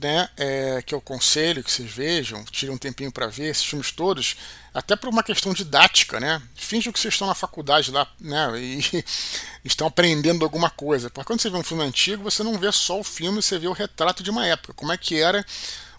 né, 0.02 0.28
é, 0.36 0.82
que 0.82 0.94
eu 0.94 0.98
aconselho 0.98 1.62
que 1.62 1.70
vocês 1.70 1.90
vejam, 1.90 2.44
tirem 2.46 2.74
um 2.74 2.78
tempinho 2.78 3.12
para 3.12 3.28
ver 3.28 3.50
esses 3.50 3.64
filmes 3.64 3.92
todos, 3.92 4.36
até 4.74 4.96
por 4.96 5.08
uma 5.08 5.22
questão 5.22 5.54
didática, 5.54 6.18
né? 6.18 6.42
Finge 6.56 6.90
que 6.90 6.98
vocês 6.98 7.14
estão 7.14 7.28
na 7.28 7.34
faculdade 7.34 7.90
lá, 7.92 8.06
né, 8.20 8.52
e 8.58 9.04
estão 9.64 9.86
aprendendo 9.86 10.44
alguma 10.44 10.68
coisa. 10.68 11.08
Porque 11.08 11.26
quando 11.26 11.40
você 11.40 11.48
vê 11.48 11.56
um 11.56 11.62
filme 11.62 11.84
antigo, 11.84 12.24
você 12.24 12.42
não 12.42 12.58
vê 12.58 12.72
só 12.72 12.98
o 12.98 13.04
filme, 13.04 13.40
você 13.40 13.58
vê 13.58 13.68
o 13.68 13.72
retrato 13.72 14.22
de 14.22 14.30
uma 14.30 14.44
época, 14.44 14.74
como 14.74 14.92
é 14.92 14.96
que 14.96 15.20
era 15.20 15.46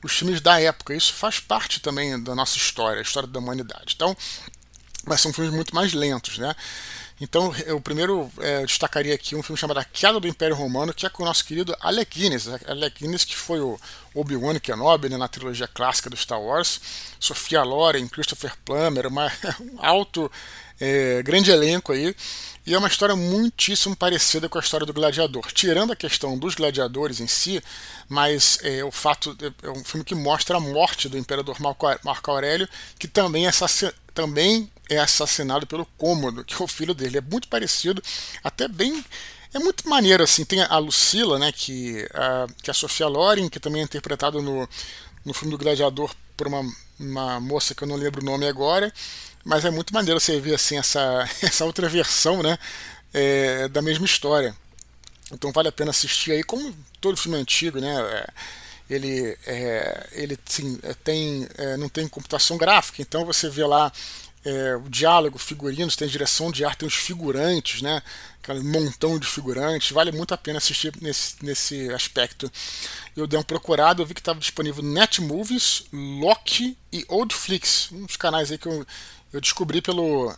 os 0.03 0.11
filmes 0.11 0.41
da 0.41 0.59
época. 0.59 0.93
Isso 0.93 1.13
faz 1.13 1.39
parte 1.39 1.79
também 1.79 2.21
da 2.21 2.35
nossa 2.35 2.57
história, 2.57 2.99
a 2.99 3.03
história 3.03 3.27
da 3.27 3.39
humanidade. 3.39 3.93
Então, 3.95 4.15
mas 5.05 5.21
são 5.21 5.33
filmes 5.33 5.53
muito 5.53 5.73
mais 5.73 5.93
lentos, 5.93 6.37
né? 6.37 6.55
Então, 7.23 7.55
eu 7.65 7.79
primeiro 7.79 8.29
é, 8.39 8.65
destacaria 8.65 9.15
aqui 9.15 9.33
um 9.33 9.41
filme 9.41 9.57
chamado 9.57 9.79
A 9.79 9.85
Queda 9.85 10.19
do 10.19 10.27
Império 10.27 10.57
Romano, 10.57 10.93
que 10.93 11.05
é 11.05 11.09
com 11.09 11.23
o 11.23 11.25
nosso 11.25 11.45
querido 11.45 11.73
Alec 11.79 12.19
Guinness. 12.19 12.49
Alec 12.67 12.99
Guinness, 12.99 13.23
que 13.23 13.33
foi 13.33 13.61
o 13.61 13.79
Obi-Wan 14.13 14.59
Kenobi 14.59 15.07
né, 15.07 15.15
na 15.15 15.29
trilogia 15.29 15.65
clássica 15.65 16.09
do 16.09 16.17
Star 16.17 16.41
Wars. 16.41 16.81
Sofia 17.17 17.63
Loren, 17.63 18.09
Christopher 18.09 18.51
Plummer, 18.65 19.07
uma, 19.07 19.31
um 19.61 19.77
alto, 19.79 20.29
é, 20.81 21.23
grande 21.23 21.49
elenco 21.49 21.93
aí. 21.93 22.13
E 22.67 22.73
é 22.73 22.77
uma 22.77 22.89
história 22.89 23.15
muitíssimo 23.15 23.95
parecida 23.95 24.49
com 24.49 24.57
a 24.57 24.61
história 24.61 24.85
do 24.85 24.91
Gladiador. 24.91 25.49
Tirando 25.53 25.93
a 25.93 25.95
questão 25.95 26.37
dos 26.37 26.55
gladiadores 26.55 27.21
em 27.21 27.27
si, 27.27 27.63
mas 28.09 28.59
é, 28.63 28.83
o 28.83 28.91
fato 28.91 29.33
é 29.63 29.69
um 29.69 29.83
filme 29.85 30.03
que 30.03 30.13
mostra 30.13 30.57
a 30.57 30.59
morte 30.59 31.07
do 31.07 31.17
imperador 31.17 31.55
Marco 31.61 32.31
Aurélio, 32.31 32.67
que 32.99 33.07
também, 33.07 33.47
é 33.47 33.51
também 34.13 34.69
é 34.89 34.97
assassinado 34.99 35.65
pelo 35.65 35.85
Cômodo, 35.97 36.43
que 36.43 36.53
é 36.53 36.63
o 36.63 36.67
filho 36.67 36.93
dele. 36.93 37.17
É 37.17 37.21
muito 37.21 37.47
parecido, 37.47 38.01
até 38.43 38.67
bem. 38.67 39.03
É 39.53 39.59
muito 39.59 39.87
maneiro, 39.87 40.23
assim. 40.23 40.43
Tem 40.45 40.61
a 40.61 40.77
Lucila, 40.77 41.39
né, 41.39 41.51
que, 41.51 42.07
a, 42.13 42.47
que 42.61 42.69
é 42.69 42.71
a 42.71 42.73
Sofia 42.73 43.07
Loren, 43.07 43.49
que 43.49 43.59
também 43.59 43.81
é 43.81 43.85
interpretada 43.85 44.41
no, 44.41 44.67
no 45.25 45.33
filme 45.33 45.51
do 45.51 45.57
Gladiador 45.57 46.13
por 46.35 46.47
uma, 46.47 46.61
uma 46.99 47.39
moça 47.39 47.75
que 47.75 47.83
eu 47.83 47.87
não 47.87 47.95
lembro 47.95 48.21
o 48.21 48.25
nome 48.25 48.47
agora. 48.47 48.91
Mas 49.43 49.65
é 49.65 49.69
muito 49.69 49.93
maneiro 49.93 50.19
você 50.19 50.39
ver 50.39 50.55
assim, 50.55 50.77
essa, 50.77 51.27
essa 51.41 51.65
outra 51.65 51.87
versão 51.89 52.41
né, 52.41 52.57
é, 53.13 53.67
da 53.67 53.81
mesma 53.81 54.05
história. 54.05 54.55
Então 55.31 55.51
vale 55.51 55.67
a 55.67 55.71
pena 55.71 55.91
assistir 55.91 56.31
aí, 56.31 56.43
como 56.43 56.75
todo 57.01 57.17
filme 57.17 57.37
antigo, 57.37 57.79
né? 57.79 57.95
É, 57.99 58.27
ele, 58.89 59.37
é, 59.45 60.07
ele 60.11 60.37
sim, 60.45 60.79
é, 60.83 60.93
tem, 60.93 61.47
é, 61.57 61.77
não 61.77 61.89
tem 61.89 62.07
computação 62.07 62.57
gráfica, 62.57 63.01
então 63.01 63.25
você 63.25 63.49
vê 63.49 63.65
lá 63.65 63.91
é, 64.45 64.75
o 64.75 64.89
diálogo, 64.89 65.37
figurinos, 65.37 65.95
tem 65.95 66.07
direção 66.07 66.51
de 66.51 66.65
arte, 66.65 66.79
tem 66.79 66.87
os 66.87 66.95
figurantes, 66.95 67.81
né? 67.81 68.01
Aquele 68.41 68.61
montão 68.61 69.17
de 69.17 69.25
figurantes. 69.25 69.91
Vale 69.91 70.11
muito 70.11 70.33
a 70.33 70.37
pena 70.37 70.57
assistir 70.57 70.93
nesse, 71.01 71.35
nesse 71.43 71.89
aspecto. 71.91 72.51
Eu 73.15 73.25
dei 73.25 73.39
um 73.39 73.43
procurado, 73.43 74.01
eu 74.01 74.05
vi 74.05 74.13
que 74.13 74.19
estava 74.19 74.39
disponível 74.39 74.83
Netmovies, 74.83 75.85
Loki 75.93 76.77
e 76.91 77.05
Oldflix, 77.07 77.89
uns 77.91 78.17
canais 78.17 78.51
aí 78.51 78.57
que 78.57 78.67
eu, 78.67 78.85
eu 79.31 79.39
descobri 79.39 79.81
pelo 79.81 80.35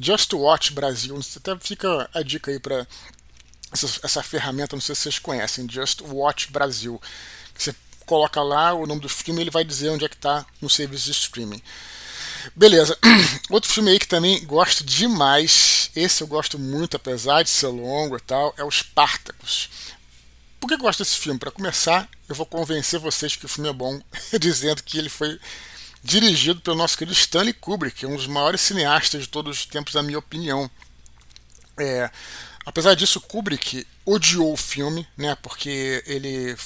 Just 0.00 0.32
Watch 0.32 0.72
Brasil. 0.72 1.18
Até 1.36 1.56
fica 1.58 2.10
a 2.12 2.22
dica 2.22 2.50
aí 2.50 2.58
para 2.58 2.86
essa, 3.72 4.00
essa, 4.02 4.22
ferramenta, 4.22 4.74
não 4.74 4.80
sei 4.80 4.94
se 4.94 5.02
vocês 5.02 5.18
conhecem, 5.18 5.70
Just 5.70 6.00
Watch 6.02 6.50
Brasil. 6.50 7.00
Você 7.56 7.74
coloca 8.04 8.42
lá 8.42 8.72
o 8.72 8.86
nome 8.86 9.00
do 9.00 9.08
filme 9.08 9.40
ele 9.40 9.50
vai 9.50 9.64
dizer 9.64 9.90
onde 9.90 10.04
é 10.04 10.08
que 10.08 10.14
está 10.14 10.46
no 10.60 10.70
serviço 10.70 11.06
de 11.06 11.12
streaming. 11.12 11.62
Beleza. 12.54 12.98
Outro 13.50 13.72
filme 13.72 13.90
aí 13.90 13.98
que 13.98 14.08
também 14.08 14.44
gosto 14.44 14.84
demais, 14.84 15.90
esse 15.94 16.22
eu 16.22 16.26
gosto 16.26 16.58
muito, 16.58 16.96
apesar 16.96 17.42
de 17.42 17.50
ser 17.50 17.68
longo 17.68 18.16
e 18.16 18.20
tal, 18.20 18.54
é 18.56 18.64
o 18.64 18.70
Spartacus. 18.70 19.68
Por 20.60 20.68
que 20.68 20.74
eu 20.74 20.78
gosto 20.78 21.00
desse 21.00 21.16
filme? 21.16 21.38
Para 21.38 21.50
começar, 21.50 22.08
eu 22.28 22.34
vou 22.34 22.46
convencer 22.46 22.98
vocês 22.98 23.36
que 23.36 23.46
o 23.46 23.48
filme 23.48 23.70
é 23.70 23.72
bom, 23.72 24.00
dizendo 24.40 24.82
que 24.82 24.98
ele 24.98 25.08
foi 25.08 25.38
dirigido 26.02 26.60
pelo 26.60 26.76
nosso 26.76 26.96
querido 26.96 27.16
Stanley 27.16 27.52
Kubrick, 27.52 28.06
um 28.06 28.16
dos 28.16 28.26
maiores 28.26 28.60
cineastas 28.60 29.22
de 29.22 29.28
todos 29.28 29.58
os 29.58 29.66
tempos, 29.66 29.94
na 29.94 30.02
minha 30.02 30.18
opinião. 30.18 30.70
É, 31.78 32.10
apesar 32.64 32.94
disso, 32.94 33.20
Kubrick 33.20 33.86
odiou 34.04 34.52
o 34.52 34.56
filme, 34.56 35.06
né, 35.16 35.36
porque 35.42 36.02
ele 36.06 36.56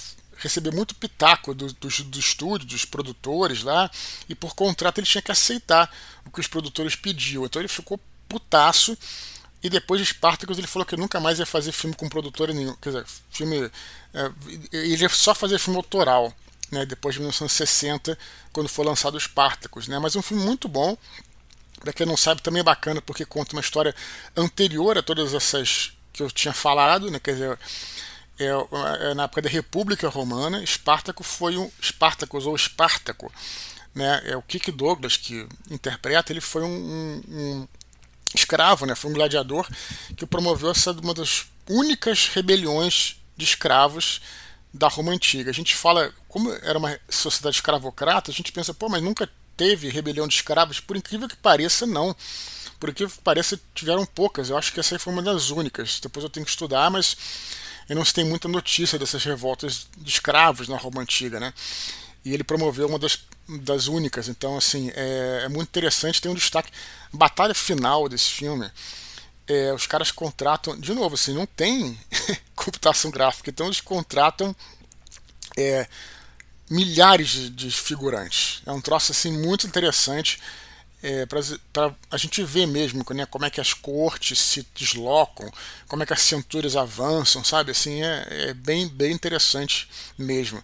recebeu 0.41 0.73
muito 0.73 0.95
pitaco 0.95 1.55
do, 1.55 1.73
do, 1.73 1.89
do 1.89 2.19
estúdio, 2.19 2.67
dos 2.67 2.85
produtores 2.85 3.63
lá, 3.63 3.91
e 4.29 4.35
por 4.35 4.55
contrato 4.55 4.99
ele 4.99 5.07
tinha 5.07 5.23
que 5.23 5.31
aceitar 5.31 5.91
o 6.25 6.31
que 6.31 6.41
os 6.41 6.49
produtores 6.49 6.97
pediam. 6.97 7.45
Então 7.45 7.61
ele 7.61 7.69
ficou 7.69 8.01
putaço. 8.29 8.97
E 9.63 9.69
depois 9.69 10.01
de 10.01 10.07
Spartacus 10.07 10.57
ele 10.57 10.67
falou 10.67 10.87
que 10.87 10.97
nunca 10.97 11.21
mais 11.21 11.39
ia 11.39 11.45
fazer 11.45 11.73
filme 11.73 11.95
com 11.95 12.09
produtora 12.09 12.53
nenhum. 12.55 12.75
Quer 12.77 12.91
dizer, 12.91 13.07
filme. 13.31 13.71
É, 14.15 14.33
ele 14.73 15.03
ia 15.03 15.09
só 15.11 15.35
fazer 15.35 15.59
filme 15.59 15.77
autoral, 15.77 16.33
né? 16.71 16.87
Depois 16.87 17.15
de 17.15 17.21
1960, 17.21 18.19
quando 18.53 18.69
foi 18.69 18.87
lançado 18.87 19.21
Spartacus, 19.21 19.87
né? 19.87 19.99
Mas 19.99 20.17
um 20.17 20.23
filme 20.23 20.43
muito 20.43 20.67
bom. 20.67 20.97
Pra 21.81 21.93
quem 21.93 22.07
não 22.07 22.17
sabe, 22.17 22.43
também 22.43 22.61
é 22.61 22.65
bacana 22.65 23.03
porque 23.03 23.25
conta 23.25 23.55
uma 23.55 23.61
história 23.61 23.95
anterior 24.37 24.97
a 24.97 25.03
todas 25.03 25.35
essas 25.35 25.93
que 26.13 26.23
eu 26.23 26.31
tinha 26.31 26.53
falado, 26.53 27.11
né? 27.11 27.19
Quer 27.19 27.33
dizer, 27.33 27.59
é, 28.41 29.11
é, 29.11 29.15
na 29.15 29.25
época 29.25 29.43
da 29.43 29.49
República 29.51 30.09
Romana, 30.09 30.63
Espartaco 30.63 31.23
foi 31.23 31.57
um 31.57 31.71
Espartacus 31.81 32.47
ou 32.47 32.57
Espartaco, 32.57 33.31
né? 33.95 34.23
É 34.25 34.37
o 34.37 34.43
Kick 34.43 34.73
Douglas 34.73 35.17
que 35.17 35.47
interpreta. 35.71 36.33
Ele 36.33 36.41
foi 36.41 36.63
um, 36.63 36.69
um, 36.69 37.23
um 37.29 37.69
escravo, 38.35 38.87
né? 38.87 38.95
Foi 38.95 39.11
um 39.11 39.15
gladiador 39.15 39.69
que 40.17 40.25
promoveu 40.25 40.71
essa 40.71 40.93
uma 40.93 41.13
das 41.13 41.47
únicas 41.69 42.29
rebeliões 42.29 43.17
de 43.37 43.45
escravos 43.45 44.21
da 44.73 44.89
Roma 44.89 45.13
antiga. 45.13 45.51
A 45.51 45.55
gente 45.55 45.75
fala, 45.75 46.13
como 46.29 46.53
era 46.63 46.79
uma 46.79 46.99
sociedade 47.09 47.57
escravocrata, 47.57 48.31
a 48.31 48.35
gente 48.35 48.53
pensa, 48.53 48.73
pô, 48.73 48.89
mas 48.89 49.03
nunca 49.03 49.29
teve 49.57 49.91
rebelião 49.91 50.27
de 50.27 50.35
escravos. 50.35 50.81
Por 50.81 50.97
incrível 50.97 51.29
que 51.29 51.37
pareça, 51.37 51.87
não. 51.87 52.17
Por 52.79 52.89
incrível 52.89 53.15
que 53.15 53.23
pareça, 53.23 53.61
tiveram 53.75 54.07
poucas. 54.07 54.49
Eu 54.49 54.57
acho 54.57 54.73
que 54.73 54.81
essa 54.81 54.95
aí 54.95 54.99
foi 54.99 55.13
uma 55.13 55.23
das 55.23 55.51
únicas. 55.51 56.01
Depois 56.01 56.25
eu 56.25 56.31
tenho 56.31 56.47
que 56.47 56.51
estudar, 56.51 56.91
mas 56.91 57.17
e 57.91 57.95
não 57.95 58.05
se 58.05 58.15
tem 58.15 58.25
muita 58.25 58.47
notícia 58.47 58.97
dessas 58.97 59.25
revoltas 59.25 59.89
de 59.99 60.09
escravos 60.09 60.69
na 60.69 60.77
Roma 60.77 61.03
Antiga, 61.03 61.41
né? 61.41 61.53
E 62.25 62.33
ele 62.33 62.45
promoveu 62.45 62.87
uma 62.87 63.01
das, 63.01 63.19
das 63.49 63.89
únicas, 63.89 64.29
então 64.29 64.57
assim, 64.57 64.93
é, 64.95 65.43
é 65.45 65.49
muito 65.49 65.69
interessante, 65.71 66.21
tem 66.21 66.31
um 66.31 66.37
destaque. 66.37 66.71
Batalha 67.13 67.53
final 67.53 68.09
desse 68.09 68.31
filme, 68.31 68.71
é, 69.49 69.75
os 69.75 69.89
caras 69.89 70.13
contratam, 70.13 70.79
de 70.79 70.95
novo, 70.95 71.17
assim, 71.17 71.35
não 71.35 71.47
tem 71.47 71.99
computação 72.55 73.11
gráfica, 73.11 73.51
então 73.51 73.67
eles 73.67 73.81
contratam 73.81 74.55
é, 75.59 75.89
milhares 76.71 77.29
de, 77.29 77.51
de, 77.51 77.71
figurantes. 77.73 78.63
É 78.67 78.71
um 78.71 78.81
troço 78.81 79.11
assim 79.11 79.33
muito 79.33 79.67
interessante 79.67 80.39
é, 81.03 81.27
para 81.27 81.95
a 82.11 82.17
gente 82.17 82.43
ver 82.43 82.67
mesmo 82.67 83.05
né, 83.15 83.27
como 83.27 83.45
é 83.45 83.51
que 83.51 83.61
as 83.61 83.73
cortes 83.73 84.39
se 84.39 84.67
deslocam, 84.75 85.51
como 85.89 86.03
é 86.03 86.07
que 86.07 86.13
as 86.13 86.21
cinturas 86.21 86.77
avançam, 86.77 87.43
sabe? 87.43 87.71
Assim, 87.71 88.03
é, 88.03 88.27
é 88.51 88.55
bem, 88.55 88.89
bem 88.89 89.13
interessante 89.13 89.89
mesmo. 90.19 90.63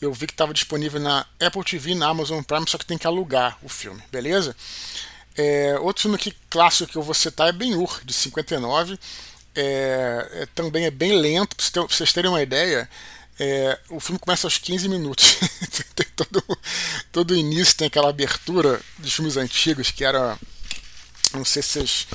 Eu 0.00 0.12
vi 0.12 0.26
que 0.26 0.32
estava 0.32 0.54
disponível 0.54 1.00
na 1.00 1.26
Apple 1.40 1.64
TV 1.64 1.90
e 1.90 1.94
na 1.94 2.08
Amazon 2.08 2.42
Prime, 2.42 2.68
só 2.68 2.78
que 2.78 2.86
tem 2.86 2.96
que 2.96 3.06
alugar 3.06 3.58
o 3.62 3.68
filme, 3.68 4.00
beleza? 4.12 4.54
É, 5.36 5.76
outro 5.80 6.02
filme 6.02 6.18
que, 6.18 6.32
clássico 6.48 6.92
que 6.92 6.98
eu 6.98 7.02
vou 7.02 7.14
citar 7.14 7.48
é 7.48 7.52
Ben-Hur, 7.52 8.00
de 8.04 8.12
59. 8.12 8.98
É, 9.54 10.28
é, 10.32 10.46
também 10.54 10.84
é 10.84 10.90
bem 10.90 11.12
lento, 11.12 11.56
para 11.72 11.82
vocês 11.82 12.12
terem 12.12 12.30
uma 12.30 12.42
ideia. 12.42 12.88
É, 13.38 13.78
o 13.88 14.00
filme 14.00 14.18
começa 14.18 14.46
aos 14.46 14.58
15 14.58 14.88
minutos. 14.88 15.38
todo, 16.16 16.58
todo 17.12 17.36
início, 17.36 17.76
tem 17.76 17.86
aquela 17.86 18.10
abertura 18.10 18.80
dos 18.98 19.12
filmes 19.12 19.36
antigos 19.36 19.90
que 19.90 20.04
era. 20.04 20.38
Não 21.32 21.44
sei 21.44 21.62
se 21.62 21.68
vocês 21.68 22.06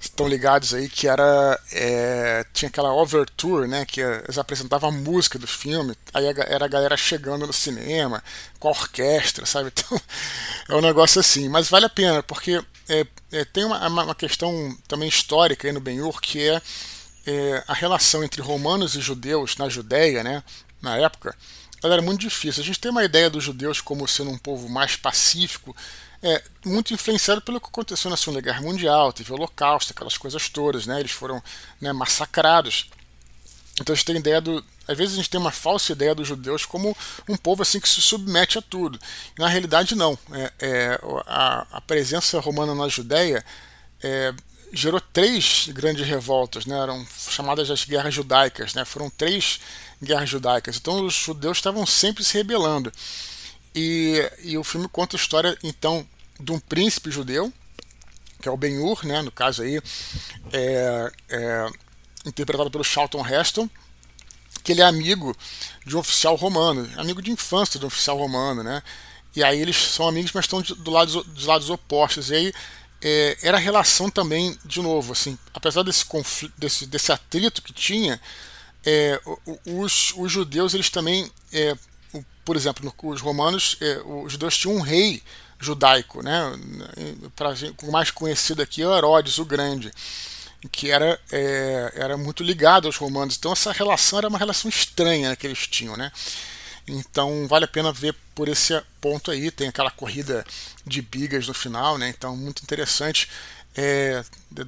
estão 0.00 0.26
ligados 0.26 0.72
aí, 0.72 0.88
que 0.88 1.06
era. 1.06 1.60
É, 1.72 2.44
tinha 2.54 2.68
aquela 2.68 2.94
overture, 2.94 3.68
né? 3.68 3.84
Que 3.84 4.00
eles 4.00 4.38
apresentavam 4.38 4.88
a 4.88 4.92
música 4.92 5.38
do 5.38 5.46
filme, 5.46 5.94
aí 6.14 6.26
era 6.26 6.64
a 6.64 6.68
galera 6.68 6.96
chegando 6.96 7.46
no 7.46 7.52
cinema, 7.52 8.22
com 8.58 8.68
a 8.68 8.70
orquestra, 8.70 9.44
sabe? 9.44 9.70
Então 10.62 10.76
é 10.76 10.80
um 10.80 10.80
negócio 10.80 11.20
assim. 11.20 11.48
Mas 11.48 11.68
vale 11.68 11.86
a 11.86 11.90
pena, 11.90 12.22
porque 12.22 12.62
é, 12.88 13.06
é, 13.32 13.44
tem 13.44 13.64
uma, 13.64 13.86
uma 13.88 14.14
questão 14.14 14.76
também 14.86 15.08
histórica 15.08 15.66
aí 15.66 15.72
no 15.72 15.80
Ben-Hur, 15.80 16.20
que 16.20 16.48
é, 16.48 16.62
é 17.26 17.64
a 17.66 17.74
relação 17.74 18.22
entre 18.22 18.40
romanos 18.40 18.94
e 18.94 19.00
judeus 19.00 19.56
na 19.56 19.68
Judéia, 19.68 20.22
né? 20.22 20.42
Na 20.80 20.96
época, 20.96 21.36
ela 21.82 21.94
era 21.94 22.02
muito 22.02 22.20
difícil. 22.20 22.62
A 22.62 22.66
gente 22.66 22.78
tem 22.78 22.90
uma 22.90 23.04
ideia 23.04 23.30
dos 23.30 23.44
judeus 23.44 23.80
como 23.80 24.06
sendo 24.06 24.30
um 24.30 24.38
povo 24.38 24.68
mais 24.68 24.96
pacífico, 24.96 25.74
é, 26.22 26.42
muito 26.64 26.92
influenciado 26.92 27.40
pelo 27.40 27.60
que 27.60 27.68
aconteceu 27.68 28.10
na 28.10 28.16
Segunda 28.16 28.42
Guerra 28.42 28.60
Mundial, 28.60 29.12
teve 29.12 29.32
o 29.32 29.34
Holocausto, 29.34 29.92
aquelas 29.92 30.18
coisas 30.18 30.48
todas, 30.48 30.86
né? 30.86 31.00
Eles 31.00 31.12
foram 31.12 31.42
né, 31.80 31.92
massacrados. 31.92 32.90
Então 33.80 33.94
a 33.94 33.96
gente 33.96 34.04
tem 34.04 34.16
ideia 34.16 34.40
do. 34.40 34.62
Às 34.86 34.98
vezes 34.98 35.14
a 35.14 35.16
gente 35.16 35.30
tem 35.30 35.40
uma 35.40 35.50
falsa 35.50 35.92
ideia 35.92 36.14
dos 36.14 36.28
judeus 36.28 36.66
como 36.66 36.94
um 37.26 37.36
povo 37.36 37.62
assim 37.62 37.80
que 37.80 37.88
se 37.88 38.02
submete 38.02 38.58
a 38.58 38.62
tudo. 38.62 38.98
Na 39.38 39.48
realidade, 39.48 39.94
não. 39.94 40.18
É, 40.32 40.52
é, 40.58 41.00
a, 41.26 41.66
a, 41.72 41.80
presença 41.80 42.38
romana 42.40 42.74
na 42.74 42.88
Judéia 42.88 43.42
é, 44.02 44.34
gerou 44.72 45.00
três 45.00 45.68
grandes 45.68 46.06
revoltas, 46.06 46.66
né? 46.66 46.78
eram 46.78 47.06
chamadas 47.30 47.70
as 47.70 47.84
guerras 47.84 48.12
judaicas, 48.12 48.74
né? 48.74 48.84
foram 48.84 49.08
três 49.08 49.60
guerras 50.02 50.28
judaicas. 50.28 50.76
Então 50.76 51.04
os 51.04 51.14
judeus 51.14 51.58
estavam 51.58 51.84
sempre 51.86 52.24
se 52.24 52.34
rebelando. 52.34 52.92
E, 53.74 54.30
e 54.42 54.58
o 54.58 54.64
filme 54.64 54.88
conta 54.88 55.16
a 55.16 55.20
história 55.20 55.56
então 55.62 56.06
de 56.38 56.52
um 56.52 56.58
príncipe 56.58 57.10
judeu, 57.10 57.52
que 58.40 58.48
é 58.48 58.52
o 58.52 58.56
Ben-Hur, 58.56 59.04
né? 59.04 59.22
no 59.22 59.30
caso 59.30 59.62
aí, 59.62 59.80
é, 60.52 61.12
é, 61.28 61.66
interpretado 62.24 62.70
pelo 62.70 62.82
Charlton 62.82 63.26
Heston, 63.26 63.68
que 64.62 64.72
ele 64.72 64.80
é 64.80 64.84
amigo 64.84 65.36
de 65.86 65.96
um 65.96 66.00
oficial 66.00 66.34
romano, 66.34 66.88
amigo 66.98 67.22
de 67.22 67.30
infância 67.30 67.78
de 67.78 67.84
um 67.84 67.88
oficial 67.88 68.18
romano, 68.18 68.62
né? 68.62 68.82
E 69.34 69.44
aí 69.44 69.60
eles 69.60 69.76
são 69.76 70.08
amigos, 70.08 70.32
mas 70.32 70.44
estão 70.44 70.60
do 70.60 70.90
lado, 70.90 71.22
dos 71.24 71.46
lados 71.46 71.70
opostos. 71.70 72.30
E 72.30 72.34
aí 72.34 72.52
é, 73.00 73.38
era 73.42 73.56
a 73.56 73.60
relação 73.60 74.10
também, 74.10 74.58
de 74.64 74.82
novo, 74.82 75.12
assim, 75.12 75.38
apesar 75.54 75.82
desse 75.82 76.04
conflito, 76.04 76.52
desse, 76.58 76.86
desse 76.86 77.12
atrito 77.12 77.62
que 77.62 77.72
tinha, 77.72 78.20
é, 78.84 79.20
os, 79.66 80.12
os 80.16 80.32
judeus 80.32 80.74
eles 80.74 80.90
também, 80.90 81.30
é, 81.52 81.76
por 82.44 82.56
exemplo, 82.56 82.92
os 83.02 83.20
romanos, 83.20 83.76
é, 83.80 84.00
os 84.04 84.32
judeus 84.32 84.56
tinham 84.56 84.76
um 84.76 84.80
rei 84.80 85.22
judaico, 85.58 86.22
né, 86.22 86.40
o 87.82 87.92
mais 87.92 88.10
conhecido 88.10 88.62
aqui 88.62 88.82
é 88.82 88.86
Herodes 88.86 89.38
o 89.38 89.44
Grande, 89.44 89.92
que 90.72 90.90
era, 90.90 91.18
é, 91.30 91.92
era 91.94 92.16
muito 92.16 92.42
ligado 92.42 92.86
aos 92.86 92.96
romanos. 92.96 93.36
Então 93.38 93.52
essa 93.52 93.72
relação 93.72 94.18
era 94.18 94.28
uma 94.28 94.38
relação 94.38 94.68
estranha 94.68 95.36
que 95.36 95.46
eles 95.46 95.66
tinham, 95.66 95.96
né? 95.96 96.10
Então 96.86 97.46
vale 97.48 97.64
a 97.64 97.68
pena 97.68 97.92
ver 97.92 98.14
por 98.34 98.48
esse 98.48 98.80
ponto 99.00 99.30
aí. 99.30 99.50
Tem 99.50 99.68
aquela 99.68 99.90
corrida 99.90 100.44
de 100.86 101.00
bigas 101.00 101.46
no 101.46 101.54
final, 101.54 101.96
né? 101.96 102.08
Então 102.08 102.36
muito 102.36 102.62
interessante. 102.62 103.28
É, 103.82 104.22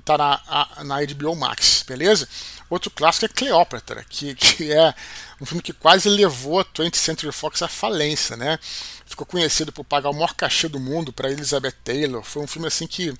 tá 0.06 0.16
na, 0.16 0.68
na 0.84 0.96
HBO 1.04 1.36
Max, 1.36 1.84
beleza? 1.86 2.26
Outro 2.70 2.90
clássico 2.90 3.26
é 3.26 3.28
Cleópatra, 3.28 4.02
que, 4.08 4.32
que 4.36 4.72
é 4.72 4.94
um 5.38 5.44
filme 5.44 5.62
que 5.62 5.74
quase 5.74 6.08
levou 6.08 6.60
a 6.60 6.64
20th 6.64 6.96
Century 6.96 7.30
Fox 7.30 7.60
à 7.60 7.68
falência, 7.68 8.38
né? 8.38 8.58
Ficou 9.04 9.26
conhecido 9.26 9.70
por 9.70 9.84
pagar 9.84 10.08
o 10.08 10.14
maior 10.14 10.34
cachê 10.34 10.66
do 10.66 10.80
mundo 10.80 11.12
para 11.12 11.30
Elizabeth 11.30 11.74
Taylor. 11.84 12.22
Foi 12.22 12.42
um 12.42 12.46
filme 12.46 12.68
assim 12.68 12.86
que, 12.86 13.12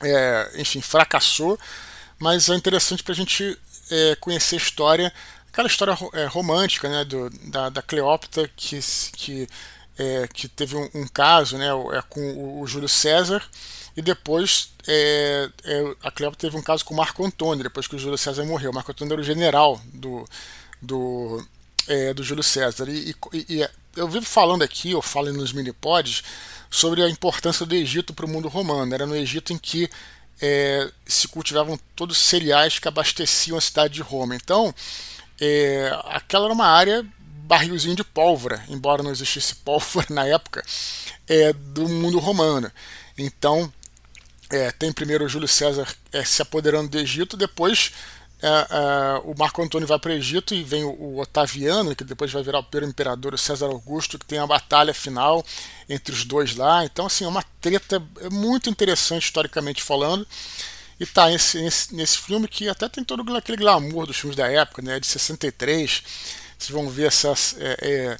é, 0.00 0.52
enfim, 0.54 0.80
fracassou, 0.80 1.58
mas 2.16 2.48
é 2.48 2.54
interessante 2.54 3.02
para 3.02 3.12
a 3.12 3.16
gente 3.16 3.58
é, 3.90 4.16
conhecer 4.20 4.54
a 4.54 4.58
história 4.58 5.12
aquela 5.58 5.66
história 5.66 5.98
é, 6.12 6.26
romântica 6.26 6.88
né, 6.88 7.04
do, 7.04 7.28
da, 7.50 7.68
da 7.68 7.82
Cleópatra 7.82 8.48
que, 8.54 8.78
que, 9.16 9.48
é, 9.98 10.28
que 10.32 10.46
teve 10.48 10.76
um, 10.76 10.88
um, 10.94 11.06
caso 11.06 11.58
né, 11.58 11.66
é, 11.66 12.02
com 12.08 12.20
o, 12.20 12.60
o 12.60 12.66
Júlio 12.66 12.88
César 12.88 13.42
e 13.96 14.00
depois 14.00 14.72
é, 14.86 15.50
é, 15.64 15.94
a 16.04 16.10
Cleópatra 16.10 16.48
teve 16.48 16.56
um 16.56 16.62
caso 16.62 16.84
com 16.84 16.94
Marco 16.94 17.24
Antônio 17.24 17.64
depois 17.64 17.88
que 17.88 17.96
o 17.96 17.98
Júlio 17.98 18.16
César 18.16 18.44
morreu. 18.44 18.72
Marco 18.72 18.92
Antônio 18.92 19.12
era 19.12 19.20
o 19.20 19.24
general 19.24 19.80
do, 19.92 20.24
do, 20.80 21.44
é, 21.88 22.14
do 22.14 22.22
Júlio 22.22 22.44
César. 22.44 22.88
E, 22.88 23.14
e, 23.32 23.56
e, 23.58 23.68
eu 23.96 24.08
vivo 24.08 24.24
falando 24.24 24.62
aqui, 24.62 24.92
eu 24.92 25.02
falo 25.02 25.32
nos 25.32 25.52
mini-pods, 25.52 26.22
sobre 26.70 27.02
a 27.02 27.08
importância 27.08 27.66
do 27.66 27.74
Egito 27.74 28.14
para 28.14 28.24
o 28.24 28.28
mundo 28.28 28.46
romano. 28.48 28.94
Era 28.94 29.04
no 29.04 29.16
Egito 29.16 29.52
em 29.52 29.58
que 29.58 29.90
é, 30.40 30.88
se 31.04 31.26
cultivavam 31.26 31.78
todos 31.96 32.16
os 32.16 32.24
cereais 32.24 32.78
que 32.78 32.86
abasteciam 32.86 33.58
a 33.58 33.60
cidade 33.60 33.94
de 33.94 34.02
Roma. 34.02 34.36
Então, 34.36 34.72
é, 35.40 35.90
aquela 36.04 36.44
era 36.44 36.54
uma 36.54 36.66
área 36.66 37.04
barrilzinho 37.48 37.96
de 37.96 38.04
pólvora, 38.04 38.62
embora 38.68 39.02
não 39.02 39.10
existisse 39.10 39.54
pólvora 39.64 40.06
na 40.10 40.26
época, 40.26 40.62
é, 41.26 41.52
do 41.52 41.88
mundo 41.88 42.18
romano. 42.18 42.70
Então, 43.16 43.72
é, 44.50 44.70
tem 44.70 44.92
primeiro 44.92 45.28
Júlio 45.28 45.48
César 45.48 45.88
é, 46.12 46.24
se 46.24 46.42
apoderando 46.42 46.90
do 46.90 46.98
Egito, 46.98 47.36
depois 47.36 47.92
é, 48.40 48.46
é, 48.46 49.20
o 49.24 49.34
Marco 49.36 49.62
Antônio 49.62 49.88
vai 49.88 49.98
para 49.98 50.10
o 50.10 50.14
Egito 50.14 50.54
e 50.54 50.62
vem 50.62 50.84
o, 50.84 50.90
o, 50.90 51.20
Otaviano, 51.20 51.96
que 51.96 52.04
depois 52.04 52.30
vai 52.30 52.42
virar 52.42 52.60
o 52.60 52.64
primeiro 52.64 52.90
imperador, 52.90 53.34
o 53.34 53.38
César 53.38 53.66
Augusto, 53.66 54.18
que 54.18 54.26
tem 54.26 54.38
a 54.38 54.46
batalha 54.46 54.94
final 54.94 55.44
entre 55.88 56.14
os 56.14 56.24
dois 56.24 56.54
lá. 56.54 56.84
Então, 56.84 57.06
assim, 57.06 57.24
é 57.24 57.28
uma 57.28 57.44
treta 57.60 58.00
muito 58.30 58.70
interessante 58.70 59.24
historicamente 59.24 59.82
falando. 59.82 60.26
E 61.00 61.06
tá 61.06 61.28
nesse, 61.28 61.60
nesse, 61.60 61.94
nesse 61.94 62.18
filme 62.18 62.48
que 62.48 62.68
até 62.68 62.88
tem 62.88 63.04
todo 63.04 63.36
aquele 63.36 63.56
glamour 63.56 64.06
dos 64.06 64.16
filmes 64.16 64.36
da 64.36 64.48
época, 64.48 64.82
né? 64.82 64.98
De 64.98 65.06
63. 65.06 66.02
Vocês 66.58 66.70
vão 66.70 66.88
ver 66.90 67.06
essas. 67.06 67.56
É, 67.58 67.76
é, 67.80 68.18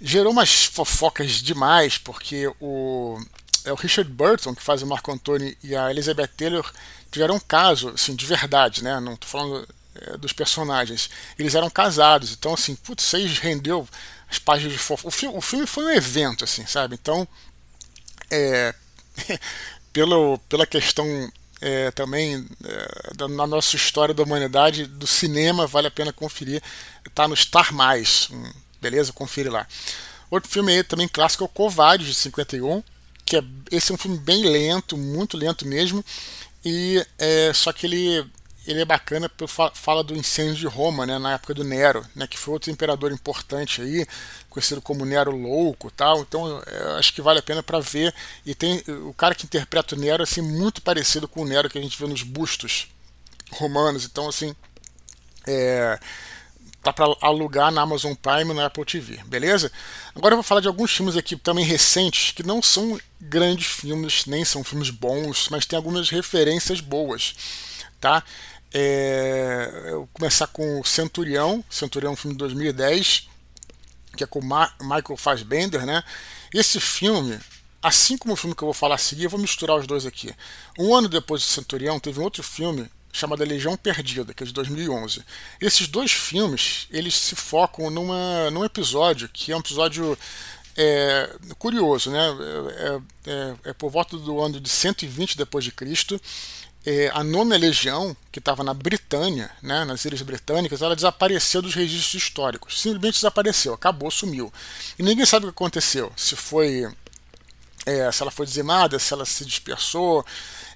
gerou 0.00 0.32
umas 0.32 0.64
fofocas 0.64 1.42
demais, 1.42 1.98
porque 1.98 2.50
o, 2.60 3.20
é 3.64 3.72
o 3.72 3.76
Richard 3.76 4.10
Burton, 4.10 4.54
que 4.54 4.62
faz 4.62 4.82
o 4.82 4.86
Marco 4.86 5.12
Antônio, 5.12 5.56
e 5.62 5.76
a 5.76 5.90
Elizabeth 5.90 6.28
Taylor 6.28 6.72
tiveram 7.10 7.36
um 7.36 7.40
caso, 7.40 7.90
assim, 7.90 8.14
de 8.16 8.26
verdade, 8.26 8.82
né? 8.82 8.98
Não 8.98 9.14
tô 9.16 9.26
falando 9.26 9.68
é, 9.94 10.16
dos 10.16 10.32
personagens. 10.32 11.10
Eles 11.38 11.54
eram 11.54 11.70
casados, 11.70 12.32
então, 12.32 12.54
assim, 12.54 12.74
putz, 12.74 13.04
vocês 13.04 13.38
rendeu 13.38 13.86
as 14.28 14.38
páginas 14.38 14.72
de 14.72 14.78
fofo. 14.78 15.08
O, 15.08 15.10
fi 15.10 15.26
o 15.26 15.40
filme 15.40 15.66
foi 15.66 15.84
um 15.84 15.90
evento, 15.90 16.44
assim, 16.44 16.66
sabe? 16.66 16.94
Então, 16.94 17.28
é, 18.30 18.74
pelo, 19.92 20.38
pela 20.48 20.66
questão 20.66 21.06
é, 21.62 21.90
também 21.92 22.44
é, 22.64 23.14
da, 23.14 23.28
na 23.28 23.46
nossa 23.46 23.76
história 23.76 24.12
da 24.12 24.22
humanidade, 24.22 24.84
do 24.84 25.06
cinema, 25.06 25.66
vale 25.66 25.86
a 25.86 25.90
pena 25.90 26.12
conferir. 26.12 26.60
Está 27.06 27.28
no 27.28 27.36
Star 27.36 27.72
Mais, 27.72 28.28
hum, 28.32 28.52
beleza? 28.80 29.12
Confere 29.12 29.48
lá. 29.48 29.66
Outro 30.28 30.50
filme 30.50 30.72
aí 30.72 30.82
também 30.82 31.06
clássico 31.06 31.44
é 31.44 31.46
o 31.46 31.48
Covarde, 31.48 32.04
de 32.04 32.14
51, 32.14 32.82
que 33.24 33.36
é, 33.36 33.44
esse 33.70 33.92
é 33.92 33.94
um 33.94 33.98
filme 33.98 34.18
bem 34.18 34.44
lento, 34.44 34.96
muito 34.96 35.36
lento 35.36 35.66
mesmo, 35.66 36.04
e 36.64 37.04
é, 37.16 37.52
só 37.54 37.72
que 37.72 37.86
ele 37.86 38.26
ele 38.66 38.80
é 38.82 38.84
bacana 38.84 39.28
porque 39.28 39.52
fala 39.74 40.04
do 40.04 40.16
incêndio 40.16 40.54
de 40.54 40.66
Roma, 40.66 41.04
né, 41.06 41.18
na 41.18 41.34
época 41.34 41.54
do 41.54 41.64
Nero, 41.64 42.06
né, 42.14 42.26
que 42.26 42.38
foi 42.38 42.54
outro 42.54 42.70
imperador 42.70 43.12
importante 43.12 43.82
aí, 43.82 44.06
conhecido 44.48 44.80
como 44.82 45.04
Nero 45.04 45.30
louco, 45.32 45.90
tal. 45.90 46.20
Então, 46.20 46.62
é, 46.66 46.98
acho 46.98 47.12
que 47.14 47.22
vale 47.22 47.40
a 47.40 47.42
pena 47.42 47.62
para 47.62 47.80
ver. 47.80 48.14
E 48.46 48.54
tem 48.54 48.82
o 49.06 49.14
cara 49.14 49.34
que 49.34 49.46
interpreta 49.46 49.94
o 49.94 49.98
Nero 49.98 50.22
assim 50.22 50.40
muito 50.42 50.82
parecido 50.82 51.26
com 51.28 51.42
o 51.42 51.46
Nero 51.46 51.68
que 51.70 51.78
a 51.78 51.82
gente 51.82 51.98
vê 51.98 52.06
nos 52.06 52.22
bustos 52.22 52.88
romanos. 53.52 54.04
Então, 54.04 54.28
assim, 54.28 54.54
É, 55.46 55.98
tá 56.82 56.92
para 56.92 57.06
alugar 57.20 57.70
na 57.70 57.82
Amazon 57.82 58.14
Prime 58.14 58.50
e 58.50 58.54
na 58.54 58.66
Apple 58.66 58.84
TV, 58.84 59.20
beleza? 59.26 59.70
Agora 60.14 60.32
eu 60.34 60.36
vou 60.36 60.42
falar 60.44 60.60
de 60.60 60.68
alguns 60.68 60.92
filmes 60.92 61.16
aqui 61.16 61.36
também 61.36 61.64
recentes 61.64 62.32
que 62.32 62.42
não 62.42 62.60
são 62.62 62.98
grandes 63.20 63.66
filmes, 63.68 64.26
nem 64.26 64.44
são 64.44 64.64
filmes 64.64 64.90
bons, 64.90 65.48
mas 65.50 65.66
tem 65.66 65.76
algumas 65.76 66.10
referências 66.10 66.80
boas, 66.80 67.34
tá? 68.00 68.24
É, 68.74 69.70
eu 69.86 69.98
vou 69.98 70.08
começar 70.14 70.46
com 70.46 70.80
o 70.80 70.84
Centurião, 70.84 71.62
Centurião 71.68 72.10
é 72.10 72.12
um 72.14 72.16
filme 72.16 72.34
de 72.34 72.38
2010, 72.38 73.28
que 74.16 74.24
é 74.24 74.26
com 74.26 74.40
Ma 74.40 74.72
Michael 74.80 75.16
Fassbender, 75.16 75.84
né? 75.84 76.02
Esse 76.52 76.80
filme, 76.80 77.38
assim 77.82 78.16
como 78.16 78.34
o 78.34 78.36
filme 78.36 78.54
que 78.54 78.62
eu 78.62 78.66
vou 78.66 78.74
falar 78.74 78.94
a 78.94 78.98
seguir, 78.98 79.24
eu 79.24 79.30
vou 79.30 79.40
misturar 79.40 79.76
os 79.76 79.86
dois 79.86 80.06
aqui. 80.06 80.34
Um 80.78 80.94
ano 80.94 81.08
depois 81.08 81.42
do 81.42 81.48
Centurião, 81.48 82.00
teve 82.00 82.20
um 82.20 82.24
outro 82.24 82.42
filme 82.42 82.90
chamada 83.12 83.44
Legião 83.44 83.76
Perdida, 83.76 84.32
que 84.32 84.42
é 84.42 84.46
de 84.46 84.52
2011. 84.52 85.22
Esses 85.60 85.86
dois 85.86 86.12
filmes, 86.12 86.86
eles 86.90 87.14
se 87.14 87.36
focam 87.36 87.90
numa, 87.90 88.50
num 88.50 88.64
episódio 88.64 89.28
que 89.28 89.52
é 89.52 89.56
um 89.56 89.60
episódio 89.60 90.18
é, 90.76 91.30
curioso, 91.58 92.10
né? 92.10 92.20
É, 92.76 93.30
é, 93.30 93.54
é, 93.64 93.72
por 93.74 93.90
volta 93.90 94.16
do 94.16 94.40
ano 94.40 94.58
de 94.58 94.68
120 94.68 95.36
depois 95.36 95.64
de 95.64 95.70
Cristo. 95.72 96.20
É, 96.84 97.10
a 97.14 97.22
nona 97.22 97.56
legião, 97.56 98.16
que 98.32 98.40
estava 98.40 98.64
na 98.64 98.74
Britânia, 98.74 99.50
né, 99.62 99.84
nas 99.84 100.04
Ilhas 100.04 100.22
Britânicas, 100.22 100.82
ela 100.82 100.96
desapareceu 100.96 101.62
dos 101.62 101.74
registros 101.74 102.22
históricos. 102.22 102.80
Simplesmente 102.80 103.14
desapareceu, 103.14 103.74
acabou, 103.74 104.10
sumiu. 104.10 104.52
E 104.98 105.02
ninguém 105.02 105.24
sabe 105.24 105.46
o 105.46 105.48
que 105.48 105.54
aconteceu. 105.54 106.12
Se 106.16 106.34
foi, 106.34 106.92
é, 107.86 108.10
se 108.10 108.22
ela 108.22 108.32
foi 108.32 108.46
dizimada, 108.46 108.98
se 108.98 109.12
ela 109.12 109.24
se 109.24 109.44
dispersou. 109.44 110.26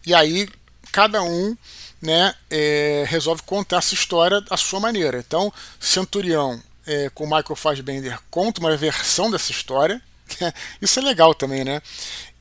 E 0.07 0.15
aí 0.15 0.49
cada 0.93 1.23
um 1.23 1.57
né, 2.01 2.35
é, 2.51 3.05
resolve 3.09 3.43
contar 3.43 3.79
essa 3.79 3.95
história 3.95 4.43
à 4.49 4.57
sua 4.57 4.81
maneira. 4.81 5.19
Então, 5.19 5.53
Centurião, 5.81 6.63
é, 6.87 7.11
com 7.11 7.25
Michael 7.25 7.57
Fassbender, 7.57 8.19
conta 8.31 8.61
uma 8.61 8.75
versão 8.77 9.31
dessa 9.31 9.51
história. 9.51 10.01
Isso 10.81 10.99
é 10.99 11.03
legal 11.03 11.35
também, 11.35 11.65
né? 11.65 11.83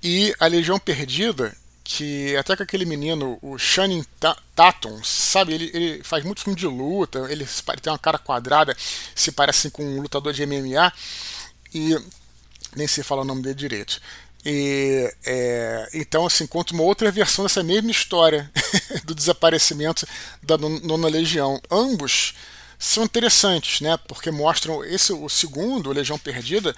E 0.01 0.33
a 0.39 0.47
Legião 0.47 0.79
Perdida, 0.79 1.55
que 1.85 2.35
até 2.35 2.57
com 2.57 2.63
aquele 2.63 2.83
menino, 2.83 3.37
o 3.43 3.59
Shannon 3.59 4.03
Tatum, 4.55 5.01
sabe? 5.03 5.53
Ele, 5.53 5.71
ele, 5.71 6.03
faz 6.03 6.25
muito 6.25 6.41
filme 6.41 6.59
de 6.59 6.65
luta, 6.65 7.27
ele 7.29 7.47
tem 7.79 7.93
uma 7.93 7.99
cara 7.99 8.17
quadrada, 8.17 8.75
se 9.13 9.31
parece 9.31 9.69
com 9.69 9.85
um 9.85 10.01
lutador 10.01 10.33
de 10.33 10.43
MMA, 10.45 10.91
e 11.73 11.95
nem 12.75 12.87
sei 12.87 13.03
falar 13.03 13.21
o 13.21 13.25
nome 13.25 13.43
dele 13.43 13.53
direito. 13.53 14.01
E, 14.43 15.13
é, 15.25 15.89
então, 15.93 16.25
assim, 16.25 16.47
conta 16.47 16.73
uma 16.73 16.83
outra 16.83 17.11
versão 17.11 17.45
dessa 17.45 17.61
mesma 17.61 17.91
história 17.91 18.51
do 19.05 19.13
desaparecimento 19.13 20.07
da 20.41 20.57
Nona 20.57 21.07
Legião. 21.07 21.61
Ambos 21.69 22.33
são 22.79 23.03
interessantes, 23.03 23.79
né? 23.81 23.95
Porque 24.07 24.31
mostram 24.31 24.83
esse 24.83 25.13
o 25.13 25.29
segundo, 25.29 25.91
Legião 25.91 26.17
Perdida, 26.17 26.75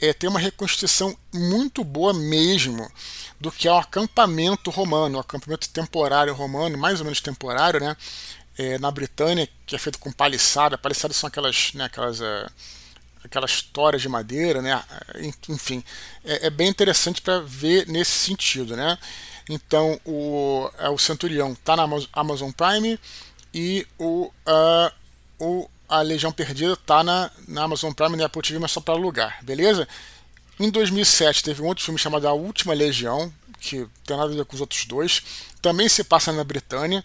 é, 0.00 0.12
tem 0.12 0.28
uma 0.28 0.40
reconstituição 0.40 1.16
muito 1.32 1.84
boa 1.84 2.14
mesmo 2.14 2.90
do 3.38 3.52
que 3.52 3.68
é 3.68 3.72
o 3.72 3.76
acampamento 3.78 4.70
romano, 4.70 5.18
o 5.18 5.20
acampamento 5.20 5.68
temporário 5.68 6.34
romano, 6.34 6.78
mais 6.78 7.00
ou 7.00 7.04
menos 7.04 7.20
temporário, 7.20 7.80
né? 7.80 7.96
É, 8.58 8.78
na 8.78 8.90
Britânia, 8.90 9.48
que 9.64 9.74
é 9.74 9.78
feito 9.78 9.98
com 9.98 10.12
paliçada. 10.12 10.76
Paliçadas 10.76 11.16
são 11.16 11.28
aquelas, 11.28 11.72
né, 11.72 11.84
aquelas 11.84 12.20
uh, 12.20 12.50
aquelas 13.24 13.62
toras 13.62 14.02
de 14.02 14.08
madeira, 14.08 14.60
né? 14.60 14.82
Enfim, 15.48 15.84
é, 16.24 16.46
é 16.46 16.50
bem 16.50 16.68
interessante 16.68 17.20
para 17.22 17.40
ver 17.40 17.86
nesse 17.86 18.12
sentido, 18.12 18.76
né? 18.76 18.98
Então 19.48 20.00
o, 20.04 20.70
é, 20.78 20.88
o 20.88 20.98
Centurião 20.98 21.52
está 21.52 21.76
na 21.76 21.86
Amazon 22.12 22.50
Prime 22.50 22.98
e 23.52 23.86
o, 23.98 24.30
uh, 24.46 24.92
o 25.38 25.68
a 25.90 26.02
Legião 26.02 26.30
Perdida 26.30 26.74
está 26.74 27.02
na, 27.02 27.30
na 27.48 27.64
Amazon 27.64 27.92
Prime 27.92 28.14
e 28.14 28.16
na 28.16 28.26
Apple 28.26 28.40
TV, 28.40 28.60
mas 28.60 28.70
só 28.70 28.80
para 28.80 28.94
alugar, 28.94 29.44
beleza? 29.44 29.88
Em 30.58 30.70
2007 30.70 31.42
teve 31.42 31.60
um 31.60 31.66
outro 31.66 31.84
filme 31.84 31.98
chamado 31.98 32.28
A 32.28 32.32
Última 32.32 32.72
Legião, 32.72 33.32
que 33.58 33.86
tem 34.06 34.16
nada 34.16 34.32
a 34.32 34.36
ver 34.36 34.44
com 34.44 34.54
os 34.54 34.60
outros 34.60 34.84
dois. 34.84 35.20
Também 35.60 35.88
se 35.88 36.04
passa 36.04 36.32
na 36.32 36.44
Britânia, 36.44 37.04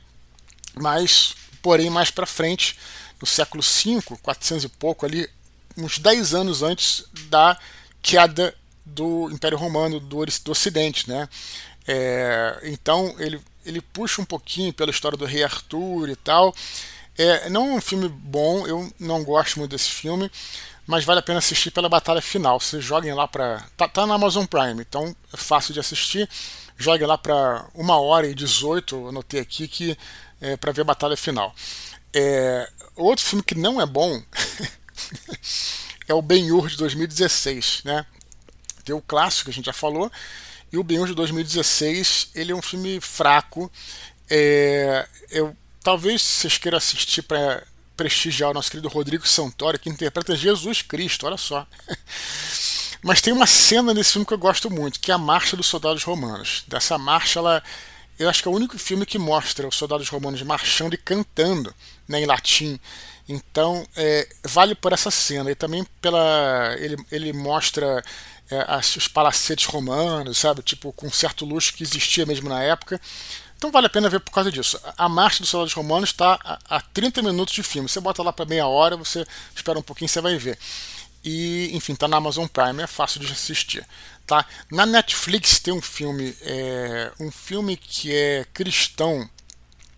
mas 0.75 1.35
porém 1.63 1.89
mais 1.89 2.11
para 2.11 2.27
frente, 2.27 2.77
no 3.19 3.25
século 3.25 3.63
V, 3.63 4.19
400 4.21 4.65
e 4.65 4.69
pouco 4.69 5.03
ali, 5.03 5.27
uns 5.75 5.97
10 5.97 6.35
anos 6.35 6.61
antes 6.61 7.05
da 7.27 7.57
queda 8.03 8.53
do 8.85 9.31
Império 9.31 9.57
Romano 9.57 9.99
do, 9.99 10.23
do 10.25 10.51
Ocidente, 10.51 11.09
né? 11.09 11.27
É, 11.87 12.59
então 12.63 13.15
ele, 13.17 13.41
ele 13.65 13.81
puxa 13.81 14.21
um 14.21 14.25
pouquinho 14.25 14.71
pela 14.71 14.91
história 14.91 15.17
do 15.17 15.25
rei 15.25 15.43
Arthur 15.43 16.09
e 16.09 16.15
tal. 16.15 16.53
É, 17.17 17.49
não 17.49 17.71
é 17.71 17.73
um 17.75 17.81
filme 17.81 18.09
bom, 18.09 18.67
eu 18.67 18.91
não 18.99 19.23
gosto 19.23 19.59
muito 19.59 19.71
desse 19.71 19.89
filme, 19.89 20.29
mas 20.85 21.05
vale 21.05 21.19
a 21.19 21.23
pena 21.23 21.39
assistir 21.39 21.71
pela 21.71 21.89
batalha 21.89 22.21
final. 22.21 22.59
Vocês 22.59 22.83
joguem 22.83 23.13
lá 23.13 23.27
para. 23.27 23.63
Tá, 23.77 23.87
tá, 23.87 24.05
na 24.05 24.15
Amazon 24.15 24.45
Prime, 24.45 24.81
então 24.81 25.15
é 25.33 25.37
fácil 25.37 25.73
de 25.73 25.79
assistir. 25.79 26.29
Joguem 26.77 27.07
lá 27.07 27.17
para 27.17 27.65
uma 27.73 27.99
hora 27.99 28.27
e 28.27 28.35
18, 28.35 29.09
anotei 29.09 29.39
aqui, 29.39 29.67
que 29.67 29.97
é 30.41 30.57
para 30.57 30.71
ver 30.71 30.81
a 30.81 30.85
batalha 30.85 31.15
final. 31.15 31.55
É, 32.13 32.69
outro 32.95 33.25
filme 33.25 33.43
que 33.43 33.55
não 33.55 33.81
é 33.81 33.85
bom 33.85 34.21
é 36.07 36.13
o 36.13 36.21
Ben-Hur 36.21 36.67
de 36.67 36.77
2016, 36.77 37.81
né? 37.85 38.05
Tem 38.83 38.93
o 38.93 39.01
clássico 39.01 39.45
que 39.45 39.51
a 39.51 39.53
gente 39.53 39.65
já 39.65 39.73
falou, 39.73 40.11
e 40.71 40.77
o 40.77 40.83
Ben-Hur 40.83 41.07
de 41.07 41.15
2016 41.15 42.31
ele 42.35 42.51
é 42.51 42.55
um 42.55 42.61
filme 42.61 42.99
fraco. 42.99 43.71
É, 44.29 45.07
eu, 45.29 45.55
talvez 45.85 46.23
vocês 46.23 46.57
queiram 46.57 46.79
assistir 46.79 47.21
para 47.21 47.61
prestigiar 47.95 48.49
o 48.49 48.53
nosso 48.55 48.71
querido 48.71 48.89
Rodrigo 48.89 49.27
Santoro, 49.27 49.77
que 49.77 49.87
interpreta 49.87 50.35
Jesus 50.35 50.81
Cristo, 50.81 51.27
olha 51.27 51.37
só. 51.37 51.65
Mas 53.03 53.21
tem 53.21 53.31
uma 53.31 53.45
cena 53.45 53.93
nesse 53.93 54.13
filme 54.13 54.25
que 54.25 54.33
eu 54.33 54.37
gosto 54.39 54.67
muito, 54.71 54.99
que 54.99 55.11
é 55.11 55.13
a 55.13 55.17
Marcha 55.19 55.55
dos 55.55 55.67
Soldados 55.67 56.03
Romanos. 56.03 56.63
Dessa 56.67 56.97
marcha, 56.97 57.37
ela, 57.37 57.63
eu 58.17 58.27
acho 58.27 58.41
que 58.41 58.47
é 58.47 58.51
o 58.51 58.55
único 58.55 58.79
filme 58.79 59.05
que 59.05 59.19
mostra 59.19 59.67
os 59.67 59.75
soldados 59.75 60.09
romanos 60.09 60.41
marchando 60.41 60.95
e 60.95 60.97
cantando 60.97 61.71
né, 62.07 62.19
em 62.19 62.25
latim. 62.25 62.79
Então, 63.29 63.87
é, 63.95 64.27
vale 64.43 64.73
por 64.73 64.91
essa 64.91 65.11
cena 65.11 65.51
e 65.51 65.55
também 65.55 65.85
pela. 66.01 66.75
Ele, 66.79 66.97
ele 67.11 67.31
mostra 67.31 68.03
é, 68.49 68.65
as, 68.67 68.95
os 68.95 69.07
palacetes 69.07 69.65
romanos, 69.65 70.39
sabe? 70.39 70.63
Tipo, 70.63 70.91
com 70.91 71.11
certo 71.11 71.45
luxo 71.45 71.73
que 71.73 71.83
existia 71.83 72.25
mesmo 72.25 72.49
na 72.49 72.63
época. 72.63 72.99
Então 73.57 73.71
vale 73.71 73.87
a 73.87 73.89
pena 73.89 74.09
ver 74.09 74.19
por 74.19 74.31
causa 74.31 74.51
disso. 74.51 74.79
A 74.97 75.07
marcha 75.07 75.39
dos 75.39 75.49
soldados 75.49 75.73
romanos 75.73 76.09
está 76.09 76.39
a, 76.43 76.77
a 76.77 76.81
30 76.81 77.21
minutos 77.21 77.53
de 77.53 77.63
filme. 77.63 77.87
Você 77.87 77.99
bota 77.99 78.21
lá 78.21 78.33
para 78.33 78.45
meia 78.45 78.67
hora, 78.67 78.97
você 78.97 79.25
espera 79.55 79.79
um 79.79 79.83
pouquinho, 79.83 80.09
você 80.09 80.21
vai 80.21 80.37
ver. 80.37 80.57
E, 81.23 81.71
enfim, 81.73 81.93
está 81.93 82.07
na 82.07 82.17
Amazon 82.17 82.45
Prime, 82.45 82.83
é 82.83 82.87
fácil 82.87 83.19
de 83.19 83.31
assistir. 83.31 83.85
Tá? 84.27 84.45
Na 84.71 84.85
Netflix 84.85 85.59
tem 85.59 85.73
um 85.73 85.81
filme, 85.81 86.35
é, 86.41 87.11
um 87.19 87.31
filme 87.31 87.75
que 87.75 88.13
é 88.13 88.45
cristão, 88.53 89.27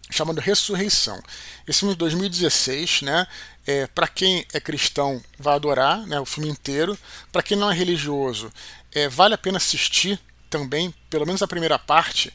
chamado 0.09 0.39
Ressurreição. 0.39 1.21
Esse 1.67 1.79
filme 1.79 1.95
de 1.95 1.99
2016, 1.99 3.01
né? 3.01 3.27
É, 3.65 3.85
para 3.87 4.07
quem 4.07 4.45
é 4.53 4.61
cristão 4.61 5.21
vai 5.37 5.55
adorar 5.55 6.07
né, 6.07 6.17
o 6.17 6.25
filme 6.25 6.49
inteiro. 6.49 6.97
Para 7.31 7.43
quem 7.43 7.57
não 7.57 7.69
é 7.69 7.73
religioso, 7.73 8.49
é, 8.93 9.09
vale 9.09 9.33
a 9.33 9.37
pena 9.37 9.57
assistir 9.57 10.17
também, 10.49 10.93
pelo 11.09 11.25
menos 11.25 11.41
a 11.41 11.47
primeira 11.47 11.77
parte, 11.77 12.33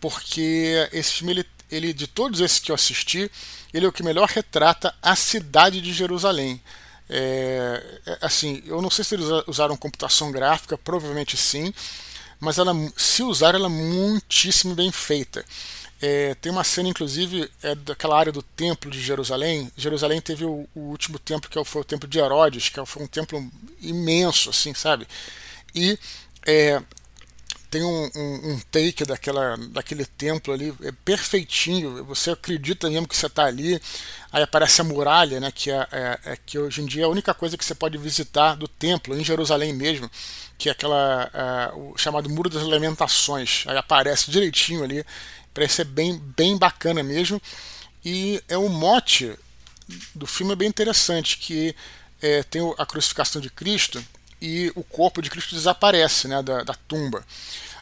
porque 0.00 0.88
esse 0.92 1.14
filme, 1.14 1.32
ele, 1.32 1.46
ele, 1.70 1.92
de 1.92 2.06
todos 2.06 2.40
esses 2.40 2.58
que 2.58 2.70
eu 2.70 2.74
assisti, 2.74 3.30
ele 3.72 3.86
é 3.86 3.88
o 3.88 3.92
que 3.92 4.02
melhor 4.02 4.28
retrata 4.28 4.94
a 5.02 5.16
cidade 5.16 5.80
de 5.80 5.92
Jerusalém. 5.92 6.60
É, 7.08 8.00
é 8.06 8.18
assim, 8.20 8.62
eu 8.66 8.82
não 8.82 8.90
sei 8.90 9.04
se 9.04 9.14
eles 9.14 9.26
usaram 9.46 9.76
computação 9.76 10.32
gráfica, 10.32 10.76
provavelmente 10.76 11.36
sim, 11.36 11.72
mas 12.40 12.58
ela, 12.58 12.72
se 12.96 13.22
usar, 13.22 13.54
ela 13.54 13.66
é 13.66 13.70
muitíssimo 13.70 14.74
bem 14.74 14.90
feita. 14.92 15.44
É, 16.00 16.34
tem 16.34 16.52
uma 16.52 16.64
cena, 16.64 16.90
inclusive, 16.90 17.50
é 17.62 17.74
daquela 17.74 18.18
área 18.18 18.32
do 18.32 18.42
templo 18.42 18.90
de 18.90 19.00
Jerusalém. 19.00 19.72
Jerusalém 19.76 20.20
teve 20.20 20.44
o, 20.44 20.68
o 20.74 20.80
último 20.80 21.18
templo, 21.18 21.48
que 21.48 21.58
é 21.58 21.64
foi 21.64 21.80
o 21.80 21.84
templo 21.84 22.08
de 22.08 22.18
Herodes, 22.18 22.68
que 22.68 22.84
foi 22.84 23.02
um 23.02 23.06
templo 23.06 23.50
imenso, 23.80 24.50
assim, 24.50 24.74
sabe? 24.74 25.08
E 25.74 25.98
é, 26.46 26.82
tem 27.76 27.84
um, 27.84 28.10
um, 28.14 28.52
um, 28.52 28.60
take 28.70 29.04
daquela, 29.04 29.56
daquele 29.70 30.06
templo 30.06 30.54
ali, 30.54 30.74
é 30.82 30.92
perfeitinho. 31.04 32.04
Você 32.04 32.30
acredita 32.30 32.88
mesmo 32.88 33.06
que 33.06 33.16
você 33.16 33.26
está 33.26 33.44
ali. 33.44 33.78
Aí 34.32 34.42
aparece 34.42 34.80
a 34.80 34.84
muralha, 34.84 35.38
né? 35.40 35.52
Que, 35.52 35.70
é, 35.70 35.86
é, 35.92 36.18
é, 36.24 36.38
que 36.46 36.58
hoje 36.58 36.80
em 36.80 36.86
dia 36.86 37.02
é 37.02 37.04
a 37.04 37.08
única 37.08 37.34
coisa 37.34 37.56
que 37.56 37.64
você 37.64 37.74
pode 37.74 37.98
visitar 37.98 38.54
do 38.54 38.66
templo, 38.66 39.18
em 39.18 39.22
Jerusalém 39.22 39.74
mesmo, 39.74 40.10
que 40.56 40.70
é 40.70 40.72
aquela 40.72 41.30
é, 41.34 41.76
o 41.76 41.96
chamado 41.98 42.30
Muro 42.30 42.48
das 42.48 42.62
Lamentações. 42.62 43.64
Aí 43.66 43.76
aparece 43.76 44.30
direitinho 44.30 44.82
ali 44.82 45.04
Parece 45.56 45.76
ser 45.76 45.84
bem, 45.84 46.18
bem 46.36 46.58
bacana 46.58 47.02
mesmo. 47.02 47.40
E 48.04 48.42
é 48.46 48.58
o 48.58 48.68
mote 48.68 49.34
do 50.14 50.26
filme 50.26 50.52
é 50.52 50.56
bem 50.56 50.68
interessante, 50.68 51.38
que 51.38 51.74
é, 52.20 52.42
tem 52.42 52.60
a 52.76 52.84
crucificação 52.84 53.40
de 53.40 53.48
Cristo 53.48 54.04
e 54.46 54.72
o 54.76 54.84
corpo 54.84 55.20
de 55.20 55.28
Cristo 55.28 55.56
desaparece 55.56 56.28
né, 56.28 56.40
da, 56.40 56.62
da 56.62 56.74
tumba. 56.86 57.24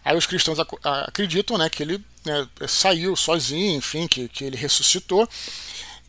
Aí 0.02 0.16
os 0.16 0.26
cristãos 0.26 0.58
ac 0.58 0.70
acreditam 0.82 1.58
né, 1.58 1.68
que 1.68 1.82
ele 1.82 2.02
né, 2.24 2.48
saiu 2.66 3.14
sozinho, 3.14 3.76
enfim, 3.76 4.06
que, 4.06 4.28
que 4.28 4.44
ele 4.44 4.56
ressuscitou. 4.56 5.28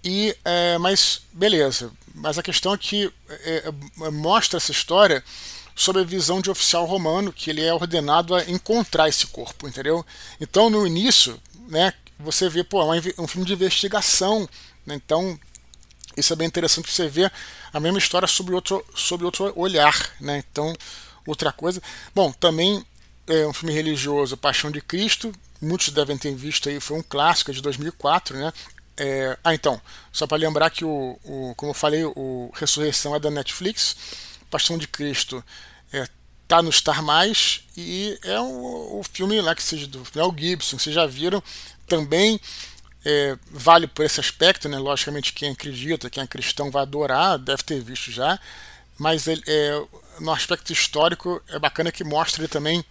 E, 0.01 0.35
é, 0.45 0.77
mas 0.77 1.23
beleza. 1.33 1.91
Mas 2.13 2.37
a 2.37 2.43
questão 2.43 2.73
é 2.73 2.77
que 2.77 3.11
é, 3.29 3.63
é, 3.67 4.09
mostra 4.11 4.57
essa 4.57 4.71
história 4.71 5.21
sob 5.75 5.99
a 5.99 6.03
visão 6.03 6.39
de 6.39 6.49
oficial 6.49 6.85
romano, 6.85 7.33
que 7.33 7.49
ele 7.49 7.61
é 7.61 7.73
ordenado 7.73 8.33
a 8.33 8.43
encontrar 8.49 9.09
esse 9.09 9.27
corpo, 9.27 9.67
entendeu? 9.67 10.05
Então 10.39 10.69
no 10.69 10.87
início, 10.87 11.37
né, 11.67 11.93
você 12.17 12.47
vê, 12.47 12.63
pô, 12.63 12.81
é 12.93 13.01
um 13.19 13.27
filme 13.27 13.45
de 13.45 13.53
investigação, 13.53 14.47
né? 14.85 14.95
então 14.95 15.37
isso 16.15 16.31
é 16.31 16.35
bem 16.35 16.47
interessante 16.47 16.89
você 16.89 17.09
ver 17.09 17.31
a 17.75 17.79
mesma 17.81 17.97
história 17.97 18.25
sobre 18.25 18.55
outro, 18.55 18.85
sobre 18.95 19.25
outro 19.25 19.51
olhar, 19.53 19.93
né? 20.21 20.41
Então, 20.49 20.73
outra 21.27 21.51
coisa. 21.51 21.83
Bom, 22.15 22.31
também 22.31 22.81
é 23.27 23.45
um 23.45 23.51
filme 23.51 23.75
religioso, 23.75 24.37
Paixão 24.37 24.71
de 24.71 24.79
Cristo, 24.79 25.33
muitos 25.61 25.89
devem 25.89 26.17
ter 26.17 26.33
visto 26.33 26.69
aí, 26.69 26.79
foi 26.79 26.97
um 26.97 27.03
clássico 27.03 27.51
de 27.51 27.61
2004, 27.61 28.37
né? 28.37 28.53
É, 28.95 29.37
ah, 29.43 29.53
então, 29.53 29.81
só 30.09 30.25
para 30.25 30.37
lembrar 30.37 30.69
que 30.69 30.85
o, 30.85 31.19
o, 31.25 31.53
como 31.57 31.71
eu 31.71 31.73
falei, 31.73 32.05
o 32.05 32.49
Ressurreição 32.55 33.13
é 33.13 33.19
da 33.19 33.29
Netflix, 33.29 33.97
Paixão 34.49 34.77
de 34.77 34.87
Cristo 34.87 35.43
é, 35.91 36.07
tá 36.47 36.61
no 36.61 36.71
Star 36.71 37.03
Mais 37.03 37.65
e 37.75 38.17
é 38.23 38.39
o, 38.39 38.99
o 38.99 39.03
filme 39.11 39.41
lá 39.41 39.53
que 39.53 39.61
seja 39.61 39.85
do 39.85 40.01
Mel 40.15 40.33
Gibson, 40.37 40.79
vocês 40.79 40.95
já 40.95 41.05
viram, 41.05 41.43
também 41.85 42.39
é, 43.05 43.37
vale 43.51 43.87
por 43.87 44.03
esse 44.03 44.19
aspecto, 44.19 44.67
né? 44.67 44.77
Logicamente 44.77 45.31
quem 45.31 45.51
acredita, 45.51 46.09
quem 46.09 46.23
é 46.23 46.27
cristão 46.27 46.71
vai 46.71 46.81
adorar, 46.81 47.37
deve 47.37 47.63
ter 47.63 47.79
visto 47.81 48.11
já, 48.11 48.39
mas 48.97 49.27
ele, 49.27 49.43
é, 49.47 49.81
no 50.19 50.31
aspecto 50.31 50.73
histórico 50.73 51.41
é 51.49 51.59
bacana 51.59 51.91
que 51.91 52.03
mostra 52.03 52.47
também 52.47 52.83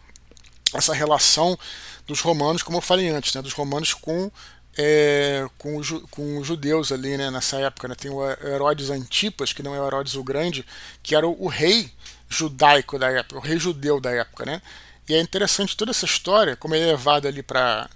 essa 0.72 0.94
relação 0.94 1.58
dos 2.06 2.20
romanos, 2.20 2.62
como 2.62 2.78
eu 2.78 2.82
falei 2.82 3.08
antes, 3.08 3.34
né? 3.34 3.42
Dos 3.42 3.52
romanos 3.52 3.92
com 3.92 4.30
é, 4.76 5.46
com, 5.58 5.80
com 6.10 6.38
os 6.38 6.46
judeus 6.46 6.90
ali 6.90 7.16
né, 7.16 7.30
nessa 7.30 7.58
época. 7.58 7.88
Né? 7.88 7.94
Tem 7.94 8.10
o 8.10 8.28
Herodes 8.28 8.90
Antipas, 8.90 9.52
que 9.52 9.62
não 9.62 9.74
é 9.74 9.80
o 9.80 9.86
Herodes 9.86 10.14
o 10.14 10.24
Grande, 10.24 10.64
que 11.02 11.14
era 11.14 11.26
o, 11.26 11.44
o, 11.44 11.48
rei 11.48 11.90
judaico 12.28 12.98
da 12.98 13.10
época, 13.10 13.38
o 13.38 13.42
rei 13.42 13.58
judeu 13.58 14.00
da 14.00 14.10
época. 14.10 14.44
Né? 14.44 14.60
E 15.08 15.14
é 15.14 15.20
interessante 15.20 15.76
toda 15.76 15.90
essa 15.90 16.04
história, 16.04 16.56
como 16.56 16.74
ele 16.74 16.84
é 16.84 16.88
levado 16.88 17.28
ali 17.28 17.42
para. 17.42 17.88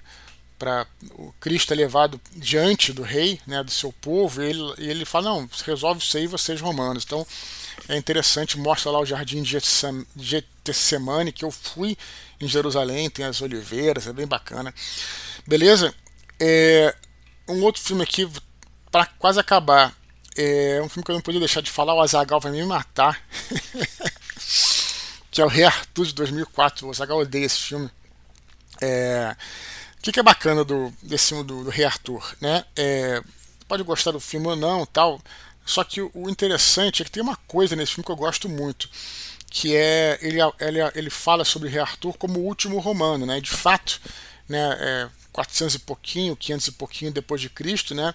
Para 0.59 0.87
o 1.13 1.33
Cristo 1.39 1.73
é 1.73 1.77
levado 1.77 2.21
diante 2.35 2.93
do 2.93 3.03
rei, 3.03 3.41
né, 3.47 3.63
do 3.63 3.71
seu 3.71 3.93
povo, 3.93 4.43
e 4.43 4.47
ele, 4.47 4.75
e 4.79 4.91
ele 4.91 5.05
fala: 5.05 5.31
Não, 5.31 5.49
resolve 5.65 6.03
isso 6.03 6.17
aí, 6.17 6.27
vocês 6.27 6.61
romanos. 6.61 7.05
Então 7.05 7.27
é 7.89 7.97
interessante, 7.97 8.59
mostra 8.59 8.91
lá 8.91 8.99
o 8.99 9.07
jardim 9.07 9.43
de 9.43 9.59
Getsemane, 10.17 11.33
que 11.33 11.45
eu 11.45 11.51
fui 11.51 11.97
em 12.41 12.49
Jerusalém, 12.49 13.09
tem 13.09 13.25
as 13.25 13.41
oliveiras, 13.41 14.07
é 14.07 14.13
bem 14.13 14.27
bacana. 14.27 14.75
Beleza? 15.47 15.95
É, 16.41 16.95
um 17.49 17.63
outro 17.63 17.81
filme 17.81 18.03
aqui, 18.03 18.29
para 18.91 19.07
quase 19.07 19.39
acabar, 19.39 19.95
é 20.37 20.81
um 20.83 20.89
filme 20.89 21.05
que 21.05 21.11
eu 21.11 21.15
não 21.15 21.23
podia 21.23 21.41
deixar 21.41 21.61
de 21.61 21.71
falar, 21.71 21.95
o 21.95 22.01
Azagal 22.01 22.41
vai 22.41 22.53
me 22.53 22.65
matar. 22.65 23.21
que 25.31 25.41
é 25.41 25.45
o 25.45 25.49
Rei 25.49 25.65
Arthur 25.65 26.07
de 26.07 26.15
2004. 26.15 26.87
O 26.87 26.91
Azagal 26.91 27.19
odeia 27.19 27.47
esse 27.47 27.61
filme. 27.61 27.91
É, 28.81 29.37
o 29.99 30.03
que, 30.03 30.13
que, 30.13 30.21
é 30.21 30.23
bacana 30.23 30.65
do, 30.65 30.93
desse 31.03 31.29
filme 31.29 31.45
do, 31.45 31.65
do 31.65 31.71
Rei 31.71 31.85
Arthur? 31.85 32.37
Né? 32.41 32.65
É, 32.77 33.23
pode 33.67 33.83
gostar 33.83 34.13
do 34.13 34.21
filme 34.21 34.47
ou 34.47 34.57
não, 34.57 34.87
tal. 34.87 35.21
Só 35.65 35.85
que 35.85 36.01
o 36.01 36.31
interessante 36.31 37.03
é 37.03 37.05
que 37.05 37.11
tem 37.11 37.23
uma 37.23 37.37
coisa 37.37 37.77
nesse 37.77 37.93
filme 37.93 38.05
que 38.05 38.13
eu 38.13 38.17
gosto 38.17 38.49
muito, 38.49 38.89
que 39.51 39.77
é 39.77 40.19
ele, 40.23 40.39
ele, 40.61 40.79
ele 40.95 41.11
fala 41.11 41.45
sobre 41.45 41.69
Rei 41.69 41.81
Arthur 41.81 42.17
como 42.17 42.41
o 42.41 42.45
último 42.45 42.79
romano, 42.79 43.27
né? 43.27 43.41
De 43.41 43.51
fato, 43.51 44.01
né? 44.49 44.77
É, 44.81 45.09
400 45.39 45.77
e 45.77 45.79
pouquinho, 45.79 46.37
500 46.37 46.67
e 46.67 46.73
pouquinho 46.73 47.13
depois 47.13 47.41
de 47.41 47.49
Cristo, 47.49 47.95
né? 47.95 48.15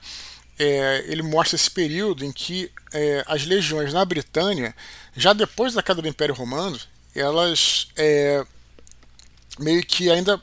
É, 0.60 1.06
ele 1.08 1.22
mostra 1.22 1.56
esse 1.56 1.72
período 1.72 2.26
em 2.26 2.32
que 2.32 2.69
é, 2.91 3.24
as 3.26 3.46
legiões 3.46 3.93
na 3.93 4.04
Britânia, 4.04 4.76
já 5.15 5.32
depois 5.32 5.74
da 5.74 5.82
queda 5.82 6.02
do 6.02 6.08
Império 6.08 6.36
Romano, 6.36 6.78
elas 7.15 7.88
é, 7.96 8.46
meio 9.58 9.84
que 9.86 10.12
ainda, 10.12 10.41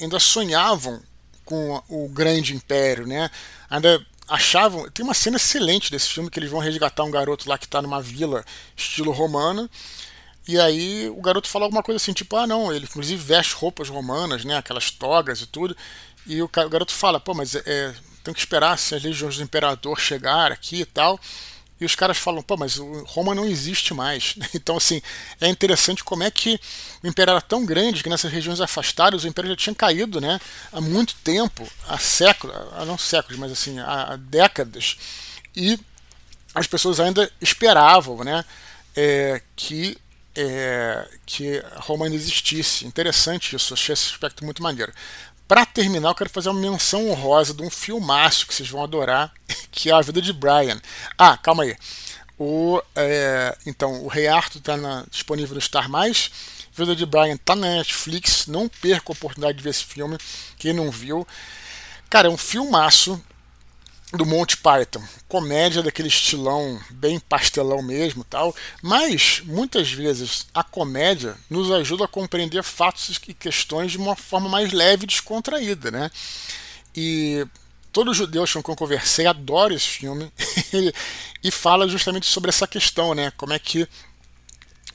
ainda 0.00 0.18
sonhavam 0.18 1.02
com 1.44 1.82
o 1.88 2.08
grande 2.08 2.54
império, 2.54 3.06
né? 3.06 3.30
Ainda 3.68 4.04
achavam. 4.28 4.90
Tem 4.90 5.04
uma 5.04 5.14
cena 5.14 5.36
excelente 5.36 5.90
desse 5.90 6.08
filme 6.08 6.30
que 6.30 6.38
eles 6.38 6.50
vão 6.50 6.60
resgatar 6.60 7.04
um 7.04 7.10
garoto 7.10 7.48
lá 7.48 7.58
que 7.58 7.66
está 7.66 7.82
numa 7.82 8.00
vila 8.00 8.44
estilo 8.76 9.12
romana 9.12 9.68
e 10.46 10.60
aí 10.60 11.08
o 11.08 11.20
garoto 11.22 11.48
fala 11.48 11.64
alguma 11.64 11.82
coisa 11.82 11.96
assim, 11.96 12.12
tipo, 12.12 12.36
ah 12.36 12.46
não, 12.46 12.72
ele 12.72 12.84
inclusive 12.84 13.22
veste 13.22 13.54
roupas 13.54 13.88
romanas, 13.88 14.44
né? 14.44 14.56
Aquelas 14.56 14.90
togas 14.90 15.40
e 15.40 15.46
tudo. 15.46 15.76
E 16.26 16.42
o, 16.42 16.48
garoto 16.48 16.92
fala, 16.92 17.18
pô, 17.18 17.34
mas 17.34 17.54
é, 17.54 17.94
tem 18.22 18.34
que 18.34 18.40
esperar 18.40 18.78
se 18.78 18.94
as 18.94 19.02
legiões 19.02 19.36
do 19.36 19.42
imperador 19.42 19.98
chegar 19.98 20.52
aqui 20.52 20.82
e 20.82 20.84
tal. 20.84 21.18
E 21.80 21.84
os 21.84 21.94
caras 21.94 22.16
falam, 22.16 22.42
pô, 22.42 22.56
mas 22.56 22.76
Roma 23.06 23.34
não 23.34 23.44
existe 23.44 23.92
mais. 23.92 24.36
Então, 24.54 24.76
assim, 24.76 25.02
é 25.40 25.48
interessante 25.48 26.04
como 26.04 26.22
é 26.22 26.30
que 26.30 26.58
o 27.02 27.06
império 27.06 27.32
era 27.32 27.40
tão 27.40 27.66
grande 27.66 28.02
que 28.02 28.08
nessas 28.08 28.32
regiões 28.32 28.60
afastadas 28.60 29.24
o 29.24 29.28
império 29.28 29.50
já 29.50 29.56
tinha 29.56 29.74
caído, 29.74 30.20
né? 30.20 30.40
Há 30.72 30.80
muito 30.80 31.14
tempo, 31.16 31.68
há 31.88 31.98
séculos, 31.98 32.56
não 32.86 32.96
séculos, 32.96 33.38
mas 33.38 33.52
assim, 33.52 33.78
há 33.80 34.16
décadas. 34.16 34.96
E 35.54 35.78
as 36.54 36.66
pessoas 36.66 37.00
ainda 37.00 37.30
esperavam, 37.40 38.22
né? 38.24 38.44
É, 38.96 39.42
que 39.56 39.98
é, 40.36 41.08
que 41.24 41.62
Roma 41.76 42.06
ainda 42.06 42.16
existisse. 42.16 42.86
Interessante 42.86 43.54
isso, 43.54 43.74
achei 43.74 43.92
esse 43.92 44.12
aspecto 44.12 44.44
muito 44.44 44.62
maneiro. 44.62 44.92
Para 45.46 45.66
terminar, 45.66 46.08
eu 46.08 46.14
quero 46.14 46.30
fazer 46.30 46.48
uma 46.48 46.60
menção 46.60 47.10
honrosa 47.10 47.52
de 47.52 47.62
um 47.62 47.68
filmaço 47.68 48.46
que 48.46 48.54
vocês 48.54 48.68
vão 48.68 48.82
adorar, 48.82 49.32
que 49.70 49.90
é 49.90 49.92
A 49.92 50.00
Vida 50.00 50.22
de 50.22 50.32
Brian. 50.32 50.80
Ah, 51.18 51.36
calma 51.36 51.64
aí. 51.64 51.76
O, 52.38 52.82
é, 52.96 53.56
então, 53.66 54.02
o 54.02 54.08
Rei 54.08 54.26
Arthur 54.26 54.58
está 54.58 55.04
disponível 55.10 55.54
no 55.54 55.60
Star 55.60 55.88
Mais. 55.88 56.30
Vida 56.72 56.96
de 56.96 57.06
Brian 57.06 57.34
está 57.34 57.54
na 57.54 57.76
Netflix. 57.76 58.46
Não 58.46 58.68
perca 58.68 59.12
a 59.12 59.12
oportunidade 59.12 59.58
de 59.58 59.62
ver 59.62 59.70
esse 59.70 59.84
filme. 59.84 60.18
Quem 60.58 60.72
não 60.72 60.90
viu. 60.90 61.26
Cara, 62.10 62.28
é 62.28 62.30
um 62.30 62.36
filmaço 62.36 63.22
do 64.16 64.26
Monty 64.26 64.56
Python, 64.56 65.02
comédia 65.28 65.82
daquele 65.82 66.08
estilão 66.08 66.80
bem 66.90 67.18
pastelão 67.18 67.82
mesmo, 67.82 68.24
tal, 68.24 68.54
mas 68.82 69.42
muitas 69.44 69.90
vezes 69.90 70.46
a 70.54 70.62
comédia 70.62 71.36
nos 71.50 71.70
ajuda 71.70 72.04
a 72.04 72.08
compreender 72.08 72.62
fatos 72.62 73.20
e 73.28 73.34
questões 73.34 73.92
de 73.92 73.98
uma 73.98 74.14
forma 74.14 74.48
mais 74.48 74.72
leve 74.72 75.04
e 75.04 75.08
descontraída, 75.08 75.90
né? 75.90 76.10
E 76.94 77.46
todos 77.92 78.12
os 78.12 78.16
judeus 78.16 78.52
com 78.52 78.62
quem 78.62 78.72
eu 78.72 78.76
conversei 78.76 79.26
adoram 79.26 79.74
esse 79.74 79.88
filme 79.88 80.30
e 81.42 81.50
fala 81.50 81.88
justamente 81.88 82.26
sobre 82.26 82.50
essa 82.50 82.66
questão, 82.66 83.14
né? 83.14 83.32
Como 83.36 83.52
é 83.52 83.58
que 83.58 83.88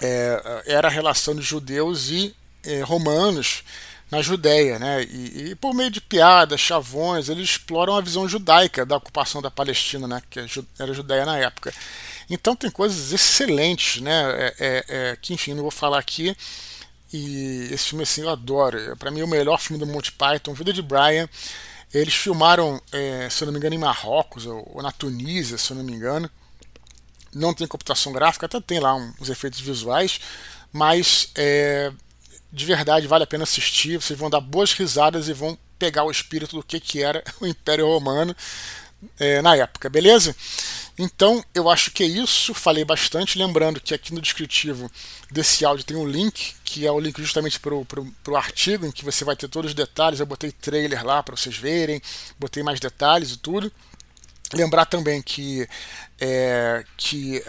é, 0.02 0.64
era 0.66 0.88
a 0.88 0.92
relação 0.92 1.36
de 1.36 1.42
judeus 1.42 2.10
e 2.10 2.36
é, 2.64 2.82
romanos 2.82 3.64
na 4.12 4.22
Judéia, 4.22 4.80
né? 4.80 5.04
E, 5.04 5.52
e, 5.52 5.56
por 5.56 5.74
meio 5.74 5.92
de 5.92 6.02
piadas, 6.02 6.60
chavões, 6.60 7.30
eles 7.30 7.52
exploram 7.52 7.96
a 7.96 8.02
visão 8.02 8.28
judaica 8.28 8.86
da 8.86 8.98
ocupação 8.98 9.42
da 9.42 9.52
Palestina, 9.52 10.08
né? 10.08 10.22
Que 10.30 10.40
era 10.80 10.94
Judéia 10.94 11.26
na 11.26 11.38
época. 11.38 11.74
Então 12.30 12.56
tem 12.56 12.70
coisas 12.72 13.12
excelentes, 13.14 14.02
né? 14.02 14.24
É, 14.32 14.56
é, 14.60 14.86
é, 14.88 15.18
que 15.22 15.34
enfim 15.34 15.54
não 15.54 15.62
vou 15.62 15.72
falar 15.72 16.00
aqui. 16.00 16.36
E 17.12 17.70
esse 17.72 17.90
filme 17.90 18.04
assim 18.04 18.22
eu 18.22 18.30
adoro. 18.30 18.96
Para 18.98 19.12
mim 19.12 19.20
é 19.22 19.24
o 19.24 19.28
melhor 19.28 19.60
filme 19.60 19.84
do 19.84 19.92
Monty 19.92 20.12
Python, 20.12 20.54
Vida 20.54 20.74
de 20.74 20.82
Brian. 20.82 21.28
Eles 21.94 22.14
filmaram, 22.14 22.82
é, 22.92 23.28
se 23.30 23.44
eu 23.44 23.48
não 23.48 23.54
me 23.54 23.58
engano, 23.58 23.76
em 23.76 23.80
Marrocos 23.80 24.46
ou, 24.46 24.72
ou 24.76 24.84
na 24.84 24.92
Tunísia, 24.92 25.58
se 25.58 25.72
eu 25.72 25.78
não 25.78 25.84
me 25.84 25.94
engano. 25.94 26.30
Não 27.34 27.54
tem 27.54 27.68
computação 27.68 28.12
gráfica, 28.12 28.46
até 28.46 28.60
tem 28.60 28.80
lá 28.80 28.96
uns 28.96 29.30
efeitos 29.30 29.60
visuais, 29.60 30.20
mas 30.72 31.32
é, 31.36 31.92
de 32.52 32.66
verdade 32.66 33.08
vale 33.08 33.24
a 33.24 33.28
pena 33.28 33.44
assistir. 33.44 34.02
Vocês 34.02 34.18
vão 34.18 34.30
dar 34.30 34.42
boas 34.42 34.74
risadas 34.74 35.28
e 35.28 35.34
vão 35.34 35.58
pegar 35.78 36.04
o 36.04 36.12
espírito 36.12 36.56
do 36.56 36.64
que, 36.64 36.80
que 36.80 37.04
era 37.04 37.24
o 37.40 37.48
Império 37.48 37.88
Romano 37.88 38.36
é, 39.20 39.42
na 39.42 39.56
época, 39.56 39.90
beleza? 39.90 40.36
Então 40.98 41.44
eu 41.56 41.70
acho 41.70 41.92
que 41.92 42.04
é 42.04 42.08
isso. 42.08 42.54
Falei 42.54 42.84
bastante. 42.84 43.38
Lembrando 43.38 43.80
que 43.80 43.94
aqui 43.94 44.14
no 44.14 44.22
descritivo 44.22 44.92
desse 45.32 45.64
áudio 45.64 45.86
tem 45.86 45.96
um 45.96 46.06
link, 46.06 46.56
que 46.66 46.86
é 46.86 46.92
o 46.92 47.00
link 47.00 47.18
justamente 47.22 47.60
para 47.60 47.74
o 47.74 48.36
artigo, 48.36 48.86
em 48.86 48.92
que 48.92 49.06
você 49.06 49.24
vai 49.24 49.36
ter 49.36 49.48
todos 49.48 49.72
os 49.72 49.76
detalhes. 49.76 50.20
Eu 50.20 50.26
botei 50.26 50.52
trailer 50.52 51.06
lá 51.06 51.24
para 51.24 51.36
vocês 51.36 51.56
verem, 51.56 52.02
botei 52.38 52.62
mais 52.62 52.80
detalhes 52.80 53.32
e 53.32 53.38
tudo. 53.38 53.72
Lembrar 54.54 54.86
também 54.86 55.22
que, 55.22 55.70
é, 56.20 56.84
que 56.98 57.44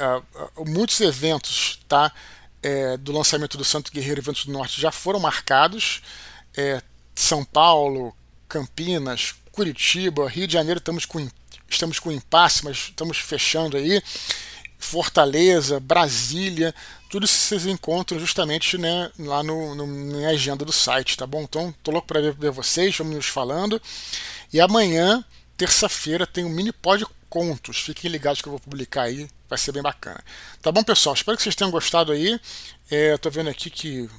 uh, 0.56 0.64
muitos 0.66 1.00
eventos, 1.00 1.80
tá? 1.88 2.12
É, 2.62 2.96
do 2.96 3.12
lançamento 3.12 3.56
do 3.56 3.64
Santo 3.64 3.92
Guerreiro 3.92 4.20
e 4.20 4.24
Ventos 4.24 4.44
do 4.44 4.52
Norte 4.52 4.80
já 4.80 4.90
foram 4.90 5.20
marcados. 5.20 6.02
É, 6.56 6.82
São 7.14 7.44
Paulo, 7.44 8.14
Campinas, 8.48 9.34
Curitiba, 9.52 10.28
Rio 10.28 10.46
de 10.46 10.54
Janeiro 10.54 10.78
estamos 10.78 11.04
com, 11.04 11.28
estamos 11.68 11.98
com 11.98 12.10
impasse, 12.10 12.64
mas 12.64 12.76
estamos 12.76 13.18
fechando 13.18 13.76
aí. 13.76 14.02
Fortaleza, 14.78 15.78
Brasília, 15.78 16.74
tudo 17.10 17.26
isso 17.26 17.34
vocês 17.34 17.66
encontram 17.66 18.18
justamente 18.18 18.78
né, 18.78 19.10
lá 19.18 19.42
no, 19.42 19.74
no, 19.74 19.86
na 19.86 20.28
agenda 20.28 20.64
do 20.64 20.72
site, 20.72 21.18
tá 21.18 21.26
bom? 21.26 21.42
Então, 21.42 21.74
tô 21.82 21.90
louco 21.90 22.08
para 22.08 22.20
ver, 22.20 22.32
ver 22.32 22.50
vocês, 22.50 22.96
vamos 22.96 23.14
nos 23.14 23.26
falando. 23.26 23.80
E 24.52 24.60
amanhã 24.60 25.22
terça-feira 25.56 26.26
tem 26.26 26.44
um 26.44 26.48
mini 26.48 26.72
pod 26.72 27.04
contos. 27.30 27.78
Fiquem 27.78 28.10
ligados 28.10 28.42
que 28.42 28.48
eu 28.48 28.52
vou 28.52 28.60
publicar 28.60 29.02
aí, 29.02 29.26
vai 29.48 29.58
ser 29.58 29.72
bem 29.72 29.82
bacana. 29.82 30.22
Tá 30.60 30.70
bom, 30.70 30.82
pessoal? 30.82 31.14
Espero 31.14 31.36
que 31.36 31.42
vocês 31.42 31.54
tenham 31.54 31.70
gostado 31.70 32.12
aí. 32.12 32.38
É, 32.90 33.16
tô 33.16 33.30
vendo 33.30 33.48
aqui 33.48 33.70
que 33.70 34.10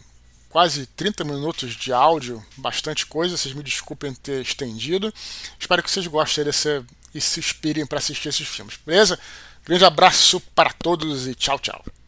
quase 0.49 0.85
30 0.87 1.23
minutos 1.23 1.75
de 1.75 1.93
áudio, 1.93 2.43
bastante 2.57 3.05
coisa. 3.05 3.37
Vocês 3.37 3.53
me 3.53 3.61
desculpem 3.61 4.13
ter 4.13 4.41
estendido. 4.41 5.13
Espero 5.59 5.83
que 5.83 5.91
vocês 5.91 6.07
gostem 6.07 6.45
desse, 6.45 6.83
e 7.13 7.21
se 7.21 7.39
inspirem 7.39 7.85
para 7.85 7.99
assistir 7.99 8.29
esses 8.29 8.47
filmes, 8.47 8.79
beleza? 8.85 9.19
Grande 9.65 9.85
abraço 9.85 10.39
para 10.55 10.71
todos 10.71 11.27
e 11.27 11.35
tchau, 11.35 11.59
tchau. 11.59 12.00